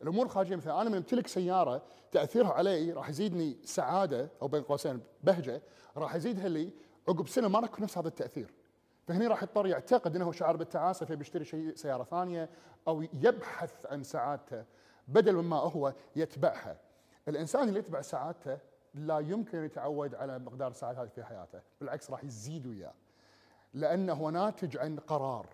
الأمور 0.02 0.26
الخارجية 0.26 0.56
مثلا 0.56 0.80
أنا 0.80 0.90
من 0.90 0.96
امتلك 0.96 1.26
سيارة 1.26 1.82
تأثيرها 2.12 2.52
علي 2.52 2.92
راح 2.92 3.08
يزيدني 3.08 3.56
سعادة 3.64 4.30
أو 4.42 4.48
بين 4.48 4.62
قوسين 4.62 5.00
بهجة 5.24 5.62
راح 5.96 6.14
يزيدها 6.14 6.48
لي 6.48 6.70
عقب 7.08 7.28
سنة 7.28 7.48
ما 7.48 7.60
راح 7.60 7.68
يكون 7.68 7.84
نفس 7.84 7.98
هذا 7.98 8.08
التأثير. 8.08 8.54
فهني 9.08 9.26
راح 9.26 9.42
يضطر 9.42 9.66
يعتقد 9.66 10.16
إنه 10.16 10.32
شعار 10.32 10.56
بالتعاسة 10.56 11.06
فبيشتري 11.06 11.44
شيء 11.44 11.74
سيارة 11.74 12.04
ثانية 12.04 12.50
أو 12.88 13.02
يبحث 13.02 13.72
عن 13.86 14.02
سعادته 14.02 14.64
بدل 15.08 15.36
مما 15.36 15.56
هو 15.56 15.94
يتبعها. 16.16 16.80
الإنسان 17.28 17.68
اللي 17.68 17.78
يتبع 17.78 18.00
سعادته 18.00 18.58
لا 18.94 19.18
يمكن 19.18 19.64
يتعود 19.64 20.14
على 20.14 20.38
مقدار 20.38 20.70
السعادة 20.70 21.02
هذه 21.02 21.08
في 21.08 21.24
حياته 21.24 21.60
بالعكس 21.80 22.10
راح 22.10 22.24
يزيد 22.24 22.66
وياه. 22.66 22.94
لأنه 23.74 24.12
هو 24.12 24.30
ناتج 24.30 24.76
عن 24.76 24.96
قرار. 24.96 25.46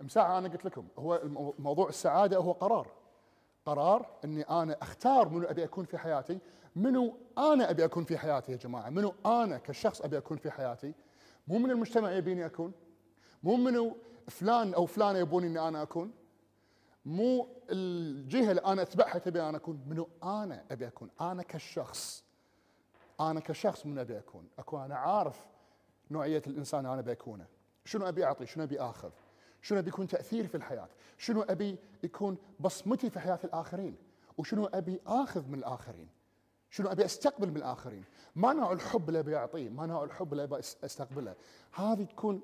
مساعة 0.00 0.38
أنا 0.38 0.48
قلت 0.48 0.64
لكم 0.64 0.88
هو 0.98 1.20
موضوع 1.58 1.88
السعادة 1.88 2.36
هو 2.36 2.52
قرار. 2.52 2.88
قرار 3.66 4.06
إني 4.24 4.42
أنا 4.42 4.76
أختار 4.82 5.28
منو 5.28 5.46
أبي 5.46 5.64
أكون 5.64 5.84
في 5.84 5.98
حياتي 5.98 6.38
منو 6.76 7.16
أنا 7.38 7.70
أبي 7.70 7.84
أكون 7.84 8.04
في 8.04 8.18
حياتي 8.18 8.52
يا 8.52 8.56
جماعة 8.56 8.90
منو 8.90 9.14
أنا 9.26 9.58
كشخص 9.58 10.02
أبي 10.02 10.18
أكون 10.18 10.36
في 10.36 10.50
حياتي. 10.50 10.94
مو 11.48 11.58
من 11.58 11.70
المجتمع 11.70 12.12
يبيني 12.12 12.46
أكون 12.46 12.72
مو 13.42 13.56
منو 13.56 13.96
فلان 14.28 14.74
أو 14.74 14.86
فلانة 14.86 15.18
يبوني 15.18 15.46
إني 15.46 15.68
أنا 15.68 15.82
أكون 15.82 16.12
مو 17.04 17.48
الجهة 17.70 18.50
اللي 18.50 18.62
أنا 18.66 18.82
أتبعها 18.82 19.18
تبي 19.18 19.42
أنا 19.42 19.56
أكون 19.56 19.80
منو 19.86 20.08
أنا 20.22 20.64
أبي 20.70 20.86
أكون 20.86 21.10
أنا 21.20 21.42
كشخص. 21.42 22.25
أنا 23.20 23.40
كشخص 23.40 23.86
من 23.86 23.98
أبي 23.98 24.18
أكون. 24.18 24.48
اكون 24.58 24.82
أنا 24.82 24.94
عارف 24.94 25.46
نوعية 26.10 26.42
الإنسان 26.46 26.86
أنا 26.86 26.98
ابي 26.98 27.12
اكونه 27.12 27.46
شنو 27.84 28.08
أبي 28.08 28.24
أعطي؟ 28.24 28.46
شنو 28.46 28.64
أبي 28.64 28.80
آخذ؟ 28.80 29.10
شنو 29.62 29.78
أبي 29.78 29.88
يكون 29.88 30.06
تاثيري 30.06 30.48
في 30.48 30.56
الحياة؟ 30.56 30.88
شنو 31.18 31.42
أبي 31.42 31.78
يكون 32.02 32.38
بصمتي 32.60 33.10
في 33.10 33.20
حياة 33.20 33.38
الآخرين؟ 33.44 33.96
وشنو 34.38 34.66
أبي 34.66 35.00
آخذ 35.06 35.48
من 35.48 35.58
الآخرين؟ 35.58 36.08
شنو 36.70 36.92
أبي 36.92 37.04
أستقبل 37.04 37.50
من 37.50 37.56
الآخرين؟ 37.56 38.04
ما 38.36 38.52
نوع 38.52 38.72
الحب 38.72 39.08
اللي 39.08 39.20
أبي 39.20 39.36
أعطيه 39.36 39.68
ما 39.68 39.86
نوع 39.86 40.04
الحب 40.04 40.32
اللي 40.32 40.44
أبي 40.44 40.58
أستقبله. 40.58 41.34
هذه 41.72 42.04
تكون 42.04 42.42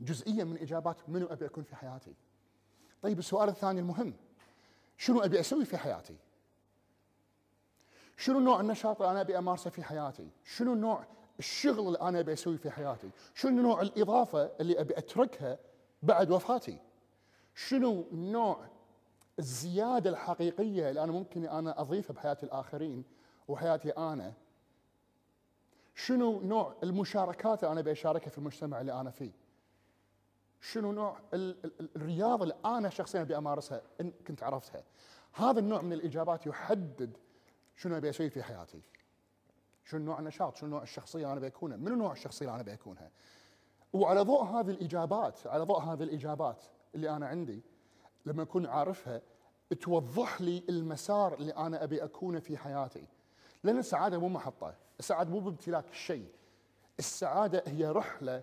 جزئية 0.00 0.44
من 0.44 0.58
إجابات 0.58 1.08
منو 1.08 1.26
أبي 1.26 1.46
أكون 1.46 1.64
في 1.64 1.76
حياتي. 1.76 2.14
طيب 3.02 3.18
السؤال 3.18 3.48
الثاني 3.48 3.80
المهم 3.80 4.14
شنو 4.96 5.20
أبي 5.20 5.40
أسوي 5.40 5.64
في 5.64 5.76
حياتي؟ 5.76 6.16
شنو 8.16 8.40
نوع 8.40 8.60
النشاط 8.60 9.02
اللي 9.02 9.12
أنا 9.12 9.20
أبي 9.20 9.38
أمارسه 9.38 9.70
في 9.70 9.82
حياتي؟ 9.82 10.28
شنو 10.44 10.74
نوع 10.74 11.04
الشغل 11.38 11.86
اللي 11.86 12.00
أنا 12.00 12.20
أبي 12.20 12.32
أسويه 12.32 12.56
في 12.56 12.70
حياتي؟ 12.70 13.10
شنو 13.34 13.62
نوع 13.62 13.82
الإضافة 13.82 14.50
اللي 14.60 14.80
أبي 14.80 14.98
أتركها 14.98 15.58
بعد 16.02 16.30
وفاتي؟ 16.30 16.78
شنو 17.54 18.06
نوع 18.12 18.58
الزيادة 19.38 20.10
الحقيقية 20.10 20.88
اللي 20.90 21.04
أنا 21.04 21.12
ممكن 21.12 21.44
أنا 21.44 21.80
أضيفها 21.80 22.14
بحياه 22.14 22.38
الآخرين 22.42 23.04
وحياتي 23.48 23.90
أنا؟ 23.90 24.32
شنو 25.94 26.40
نوع 26.40 26.74
المشاركات 26.82 27.64
اللي 27.64 27.72
أنا 27.72 27.80
أبي 27.80 27.92
أشاركها 27.92 28.30
في 28.30 28.38
المجتمع 28.38 28.80
اللي 28.80 29.00
أنا 29.00 29.10
فيه؟ 29.10 29.32
شنو 30.60 30.92
نوع 30.92 31.18
الرياضة 31.34 32.42
اللي 32.42 32.54
أنا 32.64 32.88
شخصيا 32.88 33.22
أبي 33.22 33.36
أمارسها 33.36 33.82
إن 34.00 34.12
كنت 34.26 34.42
عرفتها؟ 34.42 34.82
هذا 35.32 35.60
النوع 35.60 35.82
من 35.82 35.92
الإجابات 35.92 36.46
يحدد 36.46 37.16
شنو 37.82 37.96
أبي 37.96 38.10
أسوي 38.10 38.30
في 38.30 38.42
حياتي؟ 38.42 38.82
شنو 39.84 40.04
نوع 40.04 40.18
النشاط؟ 40.18 40.56
شنو 40.56 40.70
نوع 40.70 40.82
الشخصية 40.82 41.18
اللي 41.18 41.32
أنا 41.32 41.40
بكونها؟ 41.40 41.76
منو 41.76 41.94
نوع 41.94 42.12
الشخصية 42.12 42.46
اللي 42.46 42.54
أنا 42.54 42.62
بكونها؟ 42.62 43.10
وعلى 43.92 44.20
ضوء 44.20 44.44
هذه 44.44 44.70
الإجابات، 44.70 45.46
على 45.46 45.64
ضوء 45.64 45.80
هذه 45.80 46.02
الإجابات 46.02 46.64
اللي 46.94 47.10
أنا 47.10 47.26
عندي 47.26 47.62
لما 48.26 48.42
أكون 48.42 48.66
عارفها 48.66 49.22
توضح 49.80 50.40
لي 50.40 50.64
المسار 50.68 51.34
اللي 51.34 51.52
أنا 51.52 51.84
أبي 51.84 52.04
أكونه 52.04 52.40
في 52.40 52.56
حياتي. 52.58 53.06
لأن 53.64 53.78
السعادة 53.78 54.18
مو 54.18 54.28
محطة، 54.28 54.74
السعادة 54.98 55.30
مو 55.30 55.40
بامتلاك 55.40 55.90
الشيء. 55.90 56.28
السعادة 56.98 57.62
هي 57.66 57.86
رحلة 57.86 58.42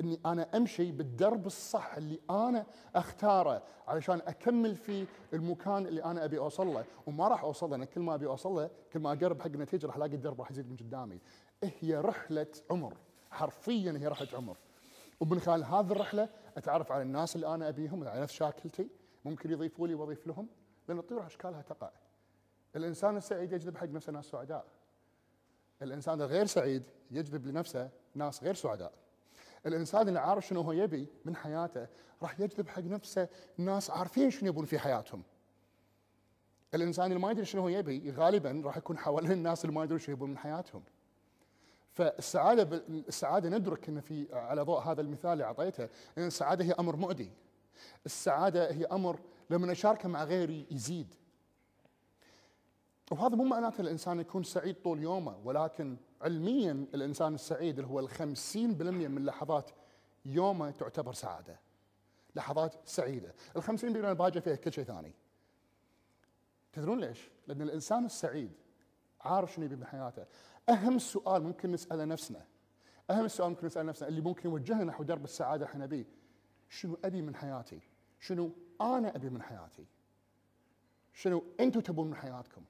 اني 0.00 0.20
أنا 0.26 0.56
أمشي 0.56 0.92
بالدرب 0.92 1.46
الصح 1.46 1.94
اللي 1.94 2.20
أنا 2.30 2.66
أختاره 2.94 3.62
علشان 3.88 4.20
أكمل 4.26 4.76
في 4.76 5.06
المكان 5.32 5.86
اللي 5.86 6.04
أنا 6.04 6.24
أبي 6.24 6.38
أوصل 6.38 6.66
له. 6.66 6.84
وما 7.06 7.28
راح 7.28 7.44
أوصل 7.44 7.70
له 7.70 7.76
أنا 7.76 7.84
كل 7.84 8.00
ما 8.00 8.14
أبي 8.14 8.26
أوصل 8.26 8.50
له 8.50 8.70
كل 8.92 9.00
ما 9.00 9.12
أقرب 9.12 9.40
حق 9.42 9.46
النتيجة 9.46 9.86
راح 9.86 9.96
ألاقي 9.96 10.14
الدرب 10.14 10.40
راح 10.40 10.50
يزيد 10.50 10.70
من 10.70 10.76
قدامي. 10.76 11.20
هي 11.62 11.96
رحلة 11.96 12.46
عمر 12.70 12.96
حرفيا 13.30 13.92
هي 13.92 14.06
رحلة 14.06 14.28
عمر. 14.38 14.56
ومن 15.20 15.40
خلال 15.40 15.64
هذه 15.64 15.92
الرحلة 15.92 16.28
أتعرف 16.56 16.92
على 16.92 17.02
الناس 17.02 17.36
اللي 17.36 17.54
أنا 17.54 17.68
أبيهم 17.68 18.08
على 18.08 18.20
نفس 18.20 18.34
شاكلتي. 18.34 18.88
ممكن 19.24 19.50
يضيفوا 19.50 19.88
لي 19.88 19.94
وأضيف 19.94 20.26
لهم 20.26 20.48
لأن 20.88 20.98
الطيور 20.98 21.26
أشكالها 21.26 21.62
تقع. 21.62 21.90
الإنسان 22.76 23.16
السعيد 23.16 23.52
يجذب 23.52 23.76
حق 23.76 23.86
نفسه 23.86 24.12
ناس 24.12 24.24
سعداء. 24.24 24.66
الإنسان 25.82 26.20
الغير 26.22 26.46
سعيد 26.46 26.82
يجذب 27.10 27.46
لنفسه 27.46 27.90
ناس 28.14 28.42
غير 28.42 28.54
سعداء. 28.54 28.92
الإنسان 29.66 30.08
اللي 30.08 30.20
عارف 30.20 30.46
شنو 30.46 30.60
هو 30.60 30.72
يبي 30.72 31.06
من 31.24 31.36
حياته 31.36 31.86
راح 32.22 32.40
يجذب 32.40 32.68
حق 32.68 32.82
نفسه 32.82 33.28
ناس 33.58 33.90
عارفين 33.90 34.30
شنو 34.30 34.48
يبون 34.48 34.64
في 34.64 34.78
حياتهم. 34.78 35.22
الإنسان 36.74 37.06
اللي 37.06 37.18
ما 37.18 37.30
يدري 37.30 37.44
شنو 37.44 37.62
هو 37.62 37.68
يبي 37.68 38.10
غالبا 38.10 38.62
راح 38.64 38.76
يكون 38.76 38.98
حوالين 38.98 39.32
الناس 39.32 39.64
اللي 39.64 39.76
ما 39.76 39.84
يدرون 39.84 39.98
شنو 39.98 40.14
يبون 40.14 40.30
من 40.30 40.38
حياتهم. 40.38 40.82
فالسعادة 41.92 42.82
السعادة 42.88 43.48
ندرك 43.48 43.88
ان 43.88 44.00
في 44.00 44.26
على 44.32 44.62
ضوء 44.62 44.80
هذا 44.80 45.00
المثال 45.00 45.32
اللي 45.32 45.44
أعطيته 45.44 45.88
إن 46.18 46.26
السعادة 46.26 46.64
هي 46.64 46.72
أمر 46.72 46.96
معدي. 46.96 47.30
السعادة 48.06 48.72
هي 48.72 48.84
أمر 48.84 49.20
لما 49.50 49.72
اشاركه 49.72 50.08
مع 50.08 50.24
غيري 50.24 50.66
يزيد. 50.70 51.14
وهذا 53.10 53.36
مو 53.36 53.44
معناته 53.44 53.80
الإنسان 53.80 54.20
يكون 54.20 54.42
سعيد 54.42 54.76
طول 54.82 55.02
يومه 55.02 55.38
ولكن 55.44 55.96
علميا 56.20 56.86
الإنسان 56.94 57.34
السعيد 57.34 57.78
اللي 57.78 57.90
هو 57.90 58.00
ال 58.00 58.10
50% 58.10 58.56
من 58.56 59.24
لحظات 59.24 59.70
يومه 60.24 60.70
تعتبر 60.70 61.12
سعادة. 61.12 61.60
لحظات 62.34 62.74
سعيدة، 62.84 63.34
ال 63.56 63.62
50% 63.62 63.84
الباقيه 63.84 64.40
فيها 64.40 64.54
كل 64.54 64.72
شيء 64.72 64.84
ثاني. 64.84 65.14
تدرون 66.72 67.00
ليش؟ 67.00 67.30
لأن 67.46 67.62
الإنسان 67.62 68.04
السعيد 68.04 68.52
عارف 69.20 69.52
شنو 69.52 69.64
يبي 69.64 69.76
من 69.76 69.86
حياته 69.86 70.26
أهم 70.68 70.98
سؤال 70.98 71.42
ممكن 71.42 71.72
نسأله 71.72 72.04
نفسنا 72.04 72.46
أهم 73.10 73.28
سؤال 73.28 73.50
ممكن 73.50 73.66
نسأله 73.66 73.88
نفسنا 73.88 74.08
اللي 74.08 74.20
ممكن 74.20 74.50
يوجهنا 74.50 74.84
نحو 74.84 75.02
درب 75.04 75.24
السعادة 75.24 75.66
إحنا 75.66 75.86
بيه 75.86 76.04
شنو 76.68 76.98
أبي 77.04 77.22
من 77.22 77.36
حياتي؟ 77.36 77.80
شنو 78.20 78.52
أنا 78.80 79.16
أبي 79.16 79.30
من 79.30 79.42
حياتي؟ 79.42 79.86
شنو 81.12 81.44
أنتم 81.60 81.80
تبون 81.80 82.06
من 82.06 82.14
حياتكم؟ 82.14 82.64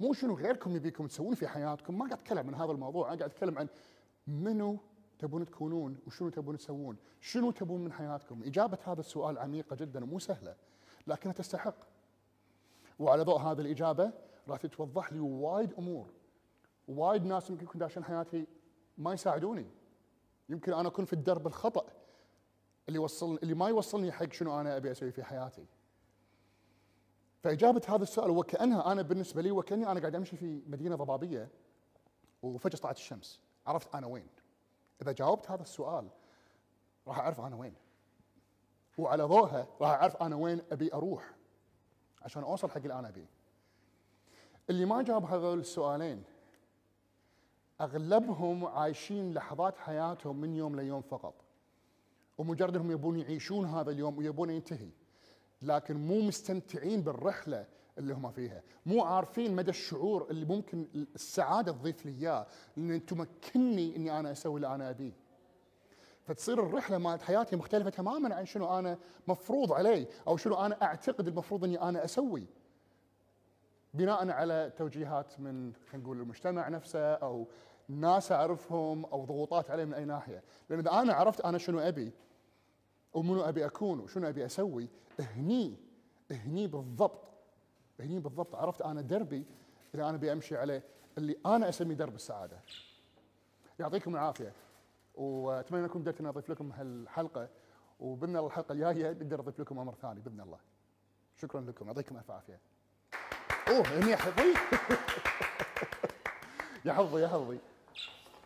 مو 0.00 0.12
شنو 0.12 0.34
غيركم 0.34 0.76
يبيكم 0.76 1.06
تسوون 1.06 1.34
في 1.34 1.48
حياتكم 1.48 1.98
ما 1.98 2.04
قاعد 2.04 2.12
أتكلم 2.12 2.46
عن 2.46 2.54
هذا 2.54 2.72
الموضوع 2.72 3.08
أنا 3.08 3.18
قاعد 3.18 3.30
أتكلم 3.30 3.58
عن 3.58 3.68
منو 4.26 4.78
تبون 5.18 5.44
تكونون 5.44 5.98
وشنو 6.06 6.28
تبون 6.28 6.56
تسوون. 6.56 6.96
شنو 7.20 7.50
تبون 7.50 7.84
من 7.84 7.92
حياتكم؟ 7.92 8.42
إجابة 8.42 8.78
هذا 8.84 9.00
السؤال 9.00 9.38
عميقة 9.38 9.76
جدا 9.76 10.04
ومو 10.04 10.18
سهلة 10.18 10.56
لكنها 11.06 11.32
تستحق. 11.32 11.74
وعلى 12.98 13.22
ضوء 13.22 13.38
هذه 13.38 13.60
الإجابة 13.60 14.12
راح 14.48 14.58
تتوضح 14.58 15.12
لي 15.12 15.20
وايد 15.20 15.74
أمور. 15.78 16.10
وايد 16.88 17.24
ناس 17.24 17.50
يمكن 17.50 17.64
يكون 17.64 17.80
داشين 17.80 18.04
حياتي 18.04 18.46
ما 18.98 19.12
يساعدوني. 19.12 19.66
يمكن 20.48 20.72
أنا 20.72 20.88
أكون 20.88 21.04
في 21.04 21.12
الدرب 21.12 21.46
الخطأ 21.46 21.86
اللي 22.88 22.98
يوصل 22.98 23.38
اللي 23.42 23.54
ما 23.54 23.68
يوصلني 23.68 24.12
حق 24.12 24.32
شنو 24.32 24.60
أنا 24.60 24.76
أبي 24.76 24.90
أسوي 24.90 25.10
في 25.10 25.24
حياتي. 25.24 25.66
فإجابة 27.42 27.82
هذا 27.88 28.02
السؤال 28.02 28.30
وكأنها 28.30 28.92
أنا 28.92 29.02
بالنسبة 29.02 29.42
لي 29.42 29.50
وكأني 29.50 29.90
أنا 29.90 30.00
قاعد 30.00 30.14
أمشي 30.14 30.36
في 30.36 30.62
مدينة 30.66 30.96
ضبابية 30.96 31.48
وفجأة 32.42 32.78
طلعت 32.78 32.96
الشمس. 32.96 33.40
عرفت 33.66 33.94
أنا 33.94 34.06
وين. 34.06 34.26
إذا 35.02 35.12
جاوبت 35.12 35.50
هذا 35.50 35.62
السؤال 35.62 36.08
راح 37.06 37.18
أعرف 37.18 37.40
أنا 37.40 37.56
وين. 37.56 37.74
وعلى 38.98 39.22
ضوءها 39.22 39.66
راح 39.80 39.90
أعرف 39.90 40.16
أنا 40.16 40.36
وين 40.36 40.62
أبي 40.72 40.94
أروح 40.94 41.34
عشان 42.22 42.42
أوصل 42.42 42.70
حق 42.70 42.76
اللي 42.76 42.98
أنا 42.98 43.08
أبيه. 43.08 43.30
اللي 44.70 44.84
ما 44.84 45.02
جاوب 45.02 45.24
هذول 45.24 45.58
السؤالين 45.58 46.24
أغلبهم 47.80 48.66
عايشين 48.66 49.34
لحظات 49.34 49.78
حياتهم 49.78 50.36
من 50.36 50.54
يوم 50.54 50.76
ليوم 50.76 51.02
فقط. 51.02 51.34
ومجرد 52.38 52.76
انهم 52.76 52.90
يبون 52.90 53.18
يعيشون 53.20 53.66
هذا 53.66 53.90
اليوم 53.90 54.18
ويبون 54.18 54.50
ينتهي. 54.50 54.90
لكن 55.62 55.96
مو 55.96 56.20
مستمتعين 56.20 57.02
بالرحلة 57.02 57.66
اللي 57.98 58.14
هم 58.14 58.30
فيها. 58.30 58.62
مو 58.86 59.04
عارفين 59.04 59.56
مدى 59.56 59.70
الشعور 59.70 60.26
اللي 60.30 60.44
ممكن 60.44 60.86
السعادة 61.14 61.72
تضيف 61.72 62.06
لي 62.06 62.12
إياه 62.12 62.46
لأن 62.76 63.06
تمكنني 63.06 63.96
إني 63.96 64.20
أنا 64.20 64.32
أسوي 64.32 64.56
اللي 64.56 64.74
أنا 64.74 64.90
أبيه. 64.90 65.12
فتصير 66.24 66.62
الرحلة 66.62 66.98
مالت 66.98 67.22
حياتي 67.22 67.56
مختلفة 67.56 67.90
تماما 67.90 68.34
عن 68.34 68.46
شنو 68.46 68.78
أنا 68.78 68.98
مفروض 69.28 69.72
علي 69.72 70.06
أو 70.28 70.36
شنو 70.36 70.54
أنا 70.54 70.82
أعتقد 70.82 71.28
المفروض 71.28 71.64
إني 71.64 71.82
أنا 71.82 72.04
أسوي. 72.04 72.46
بناء 73.94 74.30
على 74.30 74.72
توجيهات 74.76 75.40
من 75.40 75.72
خلينا 75.74 76.04
نقول 76.04 76.20
المجتمع 76.20 76.68
نفسه 76.68 77.14
أو 77.14 77.48
ناس 77.88 78.32
أعرفهم 78.32 79.04
أو 79.04 79.24
ضغوطات 79.24 79.70
علي 79.70 79.84
من 79.84 79.94
أي 79.94 80.04
ناحية. 80.04 80.42
لأن 80.70 80.78
إذا 80.78 80.90
أنا 80.90 81.12
عرفت 81.12 81.40
أنا 81.40 81.58
شنو 81.58 81.78
أبي 81.78 82.12
ومنو 83.14 83.42
أبي 83.42 83.66
أكون 83.66 84.00
وشنو 84.00 84.28
أبي 84.28 84.46
أسوي؟ 84.46 84.88
هني 85.20 85.76
هني 86.30 86.66
بالضبط 86.66 87.28
هني 88.00 88.18
بالضبط. 88.18 88.54
عرفت؟ 88.54 88.82
أنا 88.82 89.00
دربي 89.00 89.44
اللي 89.94 90.08
أنا 90.08 90.16
أبي 90.16 90.32
أمشي 90.32 90.56
عليه. 90.56 90.82
اللي 91.18 91.36
أنا 91.46 91.68
اسميه 91.68 91.94
درب 91.94 92.14
السعادة. 92.14 92.60
يعطيكم 93.78 94.14
العافية. 94.14 94.52
وأتمنى 95.14 95.84
أنكم 95.84 96.00
قدرت 96.00 96.20
اني 96.20 96.28
أضيف 96.28 96.50
لكم 96.50 96.72
هالحلقة. 96.72 97.48
وبإذن 98.00 98.36
الله 98.36 98.46
الحلقة 98.46 98.72
الجاية 98.72 99.12
بقدر 99.12 99.40
أضيف 99.40 99.60
لكم 99.60 99.78
أمر 99.78 99.94
ثاني 99.94 100.20
بإذن 100.20 100.40
الله. 100.40 100.58
شكرا 101.36 101.60
لكم. 101.60 101.86
يعطيكم 101.86 102.16
ألف 102.16 102.30
عافية. 102.30 102.60
أوه 103.68 103.86
هني 103.86 104.16
حظي. 104.16 104.44
يا 106.84 106.92
حظي 106.92 107.22
يا 107.22 107.28
حظي. 107.28 107.58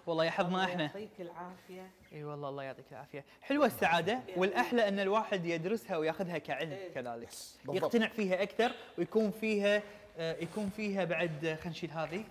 والله 0.06 0.24
يا 0.24 0.30
حظنا 0.30 0.64
إحنا. 0.64 0.82
يعطيك 0.82 1.10
العافية. 1.20 1.90
إي 2.12 2.24
والله 2.24 2.48
الله 2.48 2.62
يعطيك 2.62 2.84
العافية. 2.92 3.24
حلوة 3.42 3.66
السعادة 3.66 4.20
والأحلى 4.36 4.88
أن 4.88 4.98
الواحد 4.98 5.46
يدرسها 5.46 5.96
وياخذها 5.96 6.38
كعلم 6.38 6.78
كذلك. 6.94 7.28
بالضبط. 7.64 7.76
يقتنع 7.76 8.08
فيها 8.08 8.42
أكثر 8.42 8.72
ويكون 8.98 9.30
فيها 9.30 9.82
آه، 10.18 10.36
يكون 10.40 10.70
فيها 10.76 11.04
بعد 11.04 11.44
آه، 11.44 11.54
خلينا 11.54 11.70
نشيل 11.70 11.90
هذه. 11.90 12.24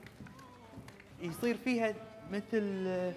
يصير 1.22 1.58
فيها 1.58 1.94
مثل 2.32 2.84
آه، 2.88 3.14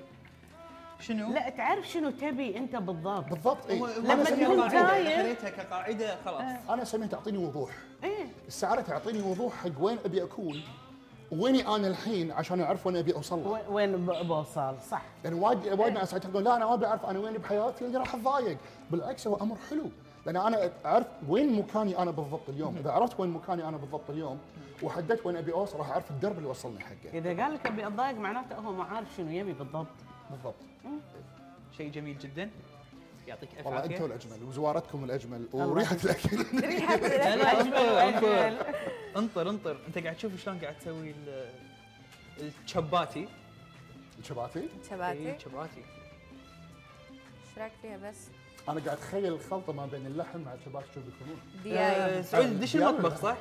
شنو؟ 1.00 1.32
لا 1.32 1.48
تعرف 1.48 1.88
شنو 1.88 2.10
تبي 2.10 2.58
أنت 2.58 2.76
بالضبط. 2.76 3.24
بالضبط 3.24 3.70
أنا 3.70 4.14
لما 4.14 4.24
تكون 4.24 4.68
تايه. 4.68 5.22
خليتها 5.22 5.50
كقاعدة 5.50 6.16
خلاص. 6.24 6.42
أنا 6.70 6.82
اسميها 6.82 7.06
تعطيني 7.06 7.38
وضوح. 7.38 7.70
إيه. 8.04 8.26
السعادة 8.46 8.82
تعطيني 8.82 9.22
وضوح 9.22 9.54
حق 9.54 9.80
وين 9.80 9.98
أبي 10.04 10.22
أكون. 10.22 10.62
ويني 11.38 11.68
أنا 11.68 11.88
الحين 11.88 12.32
عشان 12.32 12.60
أعرف 12.60 12.86
وين 12.86 12.96
أبي 12.96 13.14
أوصل 13.14 13.44
له؟ 13.44 13.70
وين 13.70 14.06
بوصل؟ 14.06 14.76
صح. 14.90 15.02
يعني 15.24 15.40
وايد 15.40 15.80
وايد 15.80 15.92
ناس 15.92 16.12
يقولون 16.12 16.44
لا 16.44 16.56
أنا 16.56 16.66
ما 16.66 16.74
أبي 16.74 16.86
أعرف 16.86 17.06
أنا 17.06 17.18
وين 17.18 17.32
بحياتي 17.32 17.84
لاني 17.84 17.96
راح 17.96 18.14
أتضايق. 18.14 18.58
بالعكس 18.90 19.26
هو 19.26 19.36
أمر 19.36 19.56
حلو. 19.70 19.90
لأن 20.26 20.36
أنا 20.36 20.70
أعرف 20.86 21.06
وين 21.28 21.58
مكاني 21.58 21.98
أنا 21.98 22.10
بالضبط 22.10 22.48
اليوم. 22.48 22.76
إذا 22.76 22.90
عرفت 22.90 23.20
وين 23.20 23.30
مكاني 23.30 23.68
أنا 23.68 23.76
بالضبط 23.76 24.10
اليوم 24.10 24.38
وحددت 24.82 25.26
وين 25.26 25.36
أبي 25.36 25.52
أوصل 25.52 25.78
راح 25.78 25.90
أعرف 25.90 26.10
الدرب 26.10 26.38
اللي 26.38 26.48
وصلني 26.48 26.80
حقه. 26.80 27.18
إذا 27.18 27.42
قال 27.42 27.54
لك 27.54 27.66
أبي 27.66 27.86
أتضايق 27.86 28.18
معناته 28.18 28.56
هو 28.56 28.72
ما 28.72 28.84
عارف 28.84 29.14
شنو 29.16 29.30
يبي 29.30 29.52
بالضبط. 29.52 29.86
بالضبط. 30.30 30.54
شيء 31.76 31.90
جميل 31.90 32.18
جدا. 32.18 32.50
يعطيك 33.28 33.48
ألف 33.58 33.66
والله 33.66 33.84
أنتم 33.84 34.04
الأجمل 34.04 34.42
وزوارتكم 34.44 35.04
الأجمل 35.04 35.48
وريحة 35.52 35.96
الأكل. 36.04 36.36
ريحة 36.66 36.96
لا 37.06 37.36
لا 37.36 38.08
الأكل. 38.08 38.26
انطر 38.26 39.18
انطر 39.18 39.50
انطر. 39.50 39.78
انت 39.88 39.98
قاعد 39.98 40.16
تشوف 40.16 40.32
شلون 40.44 40.58
قاعد 40.58 40.78
تسوي 40.78 41.10
ال- 41.10 41.50
الشباتي؟ 42.64 43.28
شباتي. 44.28 44.58
اي 44.60 45.38
شباتي. 45.44 45.70
إيش 45.80 47.58
رايك 47.58 47.72
فيها 47.82 47.96
بس؟ 47.96 48.16
أنا 48.68 48.80
قاعد 48.80 48.88
أتخيل 48.98 49.26
الخلطة 49.32 49.72
ما 49.72 49.86
بين 49.86 50.06
اللحم 50.06 50.40
مع 50.40 50.54
الشباتي 50.54 50.86
شو 50.94 51.00
بيكونون. 51.00 51.40
دياي 51.62 52.22
سعود 52.22 52.60
دش 52.60 52.76
المطبخ 52.76 53.22
صح؟ 53.22 53.36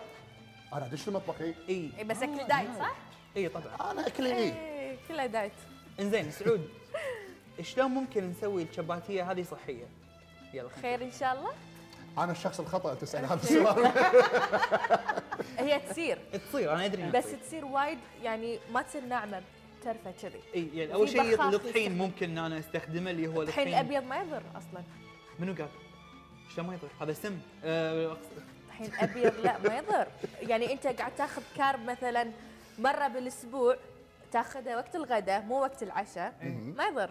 أنا 0.74 0.86
ادش 0.86 1.08
المطبخ 1.08 1.42
اي 1.42 1.56
اي 1.70 1.90
اي 2.00 2.04
بس 2.04 2.18
أكل 2.24 2.38
diet 2.48 2.70
صح؟ 2.80 2.96
اي 3.38 3.50
طبعا. 3.50 3.92
أنا 3.92 4.08
أكلي 4.08 4.34
اي 4.36 4.44
إيه 4.44 4.98
كلها 5.08 5.26
diet. 5.26 5.52
إنزين 6.00 6.32
سعود. 6.32 6.70
شلون 7.62 7.92
ممكن 7.92 8.30
نسوي 8.30 8.64
الشباتية 8.64 9.32
هذه 9.32 9.44
صحية؟ 9.44 9.86
يلا 10.54 10.70
خير 10.82 11.04
إن 11.04 11.12
شاء 11.12 11.34
الله 11.34 11.52
أنا 12.18 12.32
الشخص 12.32 12.60
الخطأ 12.60 12.94
تسأل 12.94 13.26
هذا 13.26 13.42
السؤال 13.44 13.92
هي 15.68 15.80
تصير. 15.80 16.20
تصير 16.50 16.74
أنا 16.74 16.86
أدري 16.86 17.12
بس 17.12 17.24
تصير. 17.24 17.40
تصير 17.40 17.66
وايد 17.66 17.98
يعني 18.24 18.60
ما 18.72 18.82
تصير 18.82 19.06
ناعمة 19.06 19.42
ترفه 19.84 20.14
كذي 20.22 20.40
إي 20.56 20.70
يعني 20.74 20.94
أول 20.94 21.10
شيء 21.10 21.44
الطحين. 21.44 21.98
ممكن 21.98 22.30
إن 22.30 22.38
أنا 22.38 22.60
أستخدمه 22.60 23.12
اللي 23.12 23.28
هو 23.28 23.42
الطحين 23.42 23.68
الأبيض 23.68 24.04
ما 24.04 24.18
يضر 24.22 24.44
أصلا 24.56 24.84
منو 25.40 25.54
قال؟ 25.54 25.70
شلون 26.56 26.68
ما 26.68 26.74
يضر؟ 26.74 26.88
هذا 27.02 27.14
سم 27.14 27.38
آه، 27.64 28.18
الحين 28.68 28.86
الابيض 28.94 29.34
لا 29.44 29.58
ما 29.60 29.78
يضر 29.78 30.08
يعني 30.42 30.74
أنت 30.74 30.88
قاعد 30.88 31.16
تاخذ 31.16 31.42
كارب 31.58 31.86
مثلا 31.86 32.32
مرة 32.80 33.08
بالأسبوع 33.08 33.78
تاخذه 34.32 34.76
وقت 34.76 34.96
الغداء 34.96 35.42
مو 35.42 35.62
وقت 35.62 35.84
العشاء 35.84 36.34
ما 36.78 36.86
يضر 36.88 37.10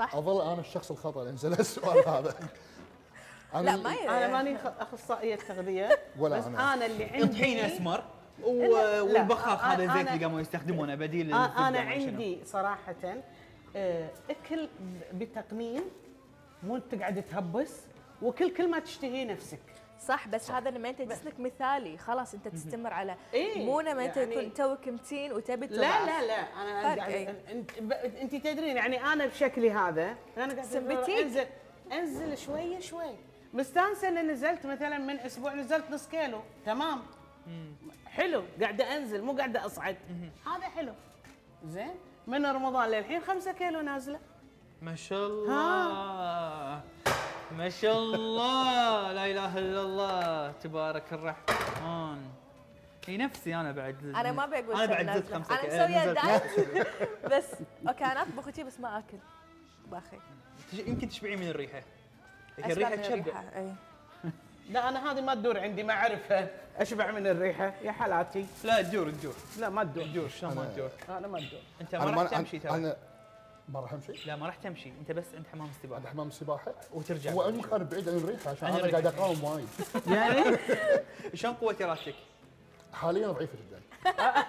صح؟ 0.00 0.14
أظل 0.14 0.42
أنا 0.52 0.60
الشخص 0.60 0.90
الخطأ 0.90 1.24
لأن 1.24 1.36
سال 1.36 1.60
السؤال 1.60 2.08
هذا 2.08 2.34
لا 3.54 3.76
ما 3.76 3.90
أنا 3.92 4.28
ماني 4.28 4.56
أخصائية 4.80 5.36
تغذية 5.36 5.88
ولا 6.18 6.38
بس 6.38 6.44
أنا. 6.46 6.74
أنا 6.74 6.86
اللي 6.86 7.04
عندي 7.04 7.26
طحين 7.38 7.58
أسمر 7.58 8.04
و- 8.44 8.62
لا، 8.62 9.00
والبخاخ 9.00 9.60
أنا- 9.60 9.64
هذا 9.64 9.84
الزيت 9.84 10.06
أنا- 10.08 10.10
اللي 10.12 10.24
قاموا 10.24 10.40
يستخدمونه 10.40 10.94
بديل 10.94 11.34
أنا. 11.34 11.78
عندي 11.80 12.38
صراحة 12.44 12.94
آه، 13.76 14.08
أكل 14.30 14.68
بتقنين 15.12 15.82
مو 16.62 16.78
تقعد 16.78 17.22
تهبس 17.22 17.72
وكل 18.22 18.54
كل 18.54 18.70
ما 18.70 18.78
تشتهيه 18.78 19.24
نفسك 19.32 19.60
صح 20.00 20.28
بس 20.28 20.50
هذا 20.50 20.70
لما 20.70 20.88
أنت 20.88 21.02
جسمك 21.02 21.40
مثالي 21.40 21.98
خلاص 21.98 22.34
أنت 22.34 22.48
تستمر 22.48 22.92
على 22.92 23.16
إيه، 23.34 23.64
مو 23.64 23.80
لما 23.80 24.04
أنت 24.04 24.16
يعني- 24.16 24.34
تكون 24.34 24.54
توك 24.54 24.88
متين 24.88 25.32
وتبي 25.32 25.66
لا. 25.66 25.76
لا 26.06 26.26
لا 26.26 26.34
أنا 26.62 26.82
قاعد 26.96 27.10
إيه. 27.12 27.30
أنت 27.52 27.92
أنت 27.92 28.34
تدرين 28.34 28.76
يعني 28.76 29.02
أنا 29.04 29.26
بشكلي 29.26 29.70
هذا 29.70 30.14
أنا 30.36 30.54
قاعد. 30.54 30.76
انزل 31.10 31.46
انزل 31.92 32.38
شوية 32.38 32.80
شوي. 32.80 33.14
مستانسة 33.54 34.08
إني 34.08 34.22
نزلت 34.22 34.66
مثلا 34.66 34.98
من 34.98 35.18
أسبوع 35.18 35.54
نزلت 35.54 35.90
نص 35.90 36.08
كيلو 36.08 36.40
تمام. 36.66 37.02
حلو 38.06 38.42
قاعدة 38.60 38.96
أنزل 38.96 39.22
مو 39.22 39.32
قاعدة 39.32 39.66
أصعد. 39.66 39.96
هذا 40.46 40.68
حلو. 40.68 40.92
زين 41.66 41.94
من 42.26 42.46
رمضان 42.46 42.88
للحين 42.90 43.20
خمسة 43.20 43.52
كيلو 43.52 43.80
نازلة. 43.80 44.20
ما 44.82 44.94
شاء 44.94 45.26
الله. 45.26 46.80
ما 47.58 47.68
شاء 47.68 47.98
الله 47.98 49.12
لا 49.12 49.26
إله 49.26 49.58
إلا 49.58 49.82
الله 49.82 50.52
تبارك 50.52 51.12
الرحمن. 51.12 52.30
هي 53.06 53.16
نفسي 53.16 53.54
أنا 53.54 53.72
بعد 53.72 53.96
أنا 54.04 54.32
ما 54.32 54.46
بقول 54.46 54.80
أنا 54.80 54.86
بعد 54.86 55.16
زدت. 55.16 55.32
خمسة 55.32 55.54
أنا 55.54 55.86
مسوية. 55.86 56.12
diet. 56.12 56.42
بس 57.32 57.46
okay 57.88 58.04
أنا 58.04 58.22
أطبخ 58.22 58.50
شي 58.56 58.64
بس 58.64 58.80
ما 58.80 58.98
آكل. 58.98 59.18
باخي. 59.90 60.18
يمكن 60.72 61.08
تشبعين 61.08 61.40
من 61.40 61.48
الريحة. 61.48 61.82
هي 62.58 62.72
الريحة 62.72 62.96
تشبع. 62.96 63.42
إي. 63.56 63.72
لا 64.70 64.88
أنا 64.88 65.12
هذه 65.12 65.20
ما 65.20 65.34
تدور 65.34 65.58
عندي 65.58 65.82
ما 65.82 65.92
أعرفها. 65.92 66.48
أشبع 66.76 67.10
من 67.10 67.26
الريحة 67.26 67.74
يا 67.82 67.92
حالاتي. 67.92 68.46
لا 68.64 68.82
تدور 68.82 69.10
تدور. 69.10 69.34
لا 69.58 69.68
ما 69.68 69.84
تدور. 69.84 70.04
تدور 70.04 70.28
شلون 70.28 70.54
ما 70.54 70.64
تدور؟ 70.74 70.90
أنا 71.08 71.28
ما 71.28 71.38
تدور. 71.38 71.60
أنت 71.80 71.94
ما 71.94 72.22
راح 72.22 72.30
تمشي 72.30 72.58
ترى. 72.58 72.74
أنا 72.76 72.96
ما 73.68 73.80
راح 73.80 73.92
أمشي. 73.92 74.12
لا 74.26 74.36
ما 74.36 74.46
راح 74.46 74.54
تمشي. 74.56 74.92
أنت 75.00 75.12
بس 75.12 75.24
عند 75.34 75.46
حمام 75.52 75.62
عند 75.62 75.72
السباحه 75.82 76.06
حمام 76.08 76.28
السباحة؟ 76.28 76.72
وترجع 76.94 77.30
هو 77.32 77.50
مكان 77.50 77.84
بعيد 77.84 78.08
عن 78.08 78.16
الريحة 78.16 78.50
عشان 78.50 78.68
أنا. 78.68 78.90
قاعد 78.90 79.06
أقاوم 79.06 79.44
وايد. 79.44 79.68
يعني؟ 80.16 80.56
شلون 81.34 81.54
قوة 81.54 81.76
إرادتك؟ 81.82 82.14
حاليا 82.92 83.28
ضعيفة 83.28 83.52
جدا. 83.68 83.80
قاعد 84.18 84.44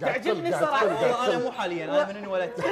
تعجبني 0.00 0.50
قاعد 0.52 0.64
قاعد 0.64 0.86
والله 0.86 1.26
أنا. 1.36 1.38
مو 1.44 1.52
حاليا 1.52 1.84
أنا 1.84 2.08
من 2.12 2.16
انولدت 2.16 2.64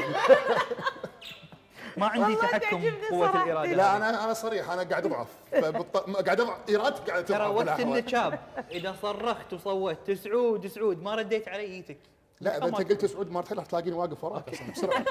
ما 1.96 2.07
عندي 2.07 2.37
تحكم 2.37 2.83
صراحة. 3.11 3.44
الإرادة. 3.44 3.72
لا 3.72 3.96
أنا 3.96 4.24
أنا 4.24 4.33
صريح 4.35 4.70
أنا 4.70 4.83
قاعد 4.83 5.07
أضعف. 5.07 5.29
فبالط- 5.53 5.96
قاعد 6.27 6.40
أضعف. 6.40 6.59
ارادتي 6.70 7.11
قاعدة 7.11 7.27
ترى 7.27 7.37
تضعف 7.38 7.50
وقت 7.50 7.64
بالأحوال. 7.64 7.98
النشاب 7.98 8.38
إذا 8.70 8.96
صرخت 9.03 9.53
وصوت 9.53 10.11
سعود 10.11 10.66
سعود 10.66 11.03
ما 11.03 11.14
رديت 11.14 11.48
علي 11.48 11.62
ايتك 11.64 11.98
لا 12.40 12.57
إذا 12.57 12.66
أنت 12.66 12.92
قلت 12.92 13.05
سعود 13.05 13.31
مرتين 13.31 13.57
راح 13.59 13.66
تلاقيني 13.66 13.97
واقف 13.97 14.25
وراك. 14.25 14.49
أصلا 14.49 14.70
بسرعة. 14.73 15.05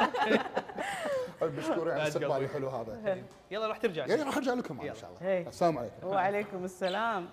مشكور 1.44 1.96
الاستقبال 1.96 2.30
تقلبي. 2.30 2.46
الحلو 2.46 2.70
هذا. 2.70 3.24
يلا 3.52 3.68
راح 3.68 3.78
ترجع. 3.78 4.06
يعني 4.06 4.22
راح 4.22 4.38
أرجع 4.38 4.54
لكم. 4.54 4.80
إن 4.80 4.86
يلا. 4.86 4.96
شاء. 4.96 5.10
الله. 5.22 5.50
السلام 5.50 5.78
عليكم. 5.78 6.08
وعليكم 6.08 6.64
السلام. 6.64 7.30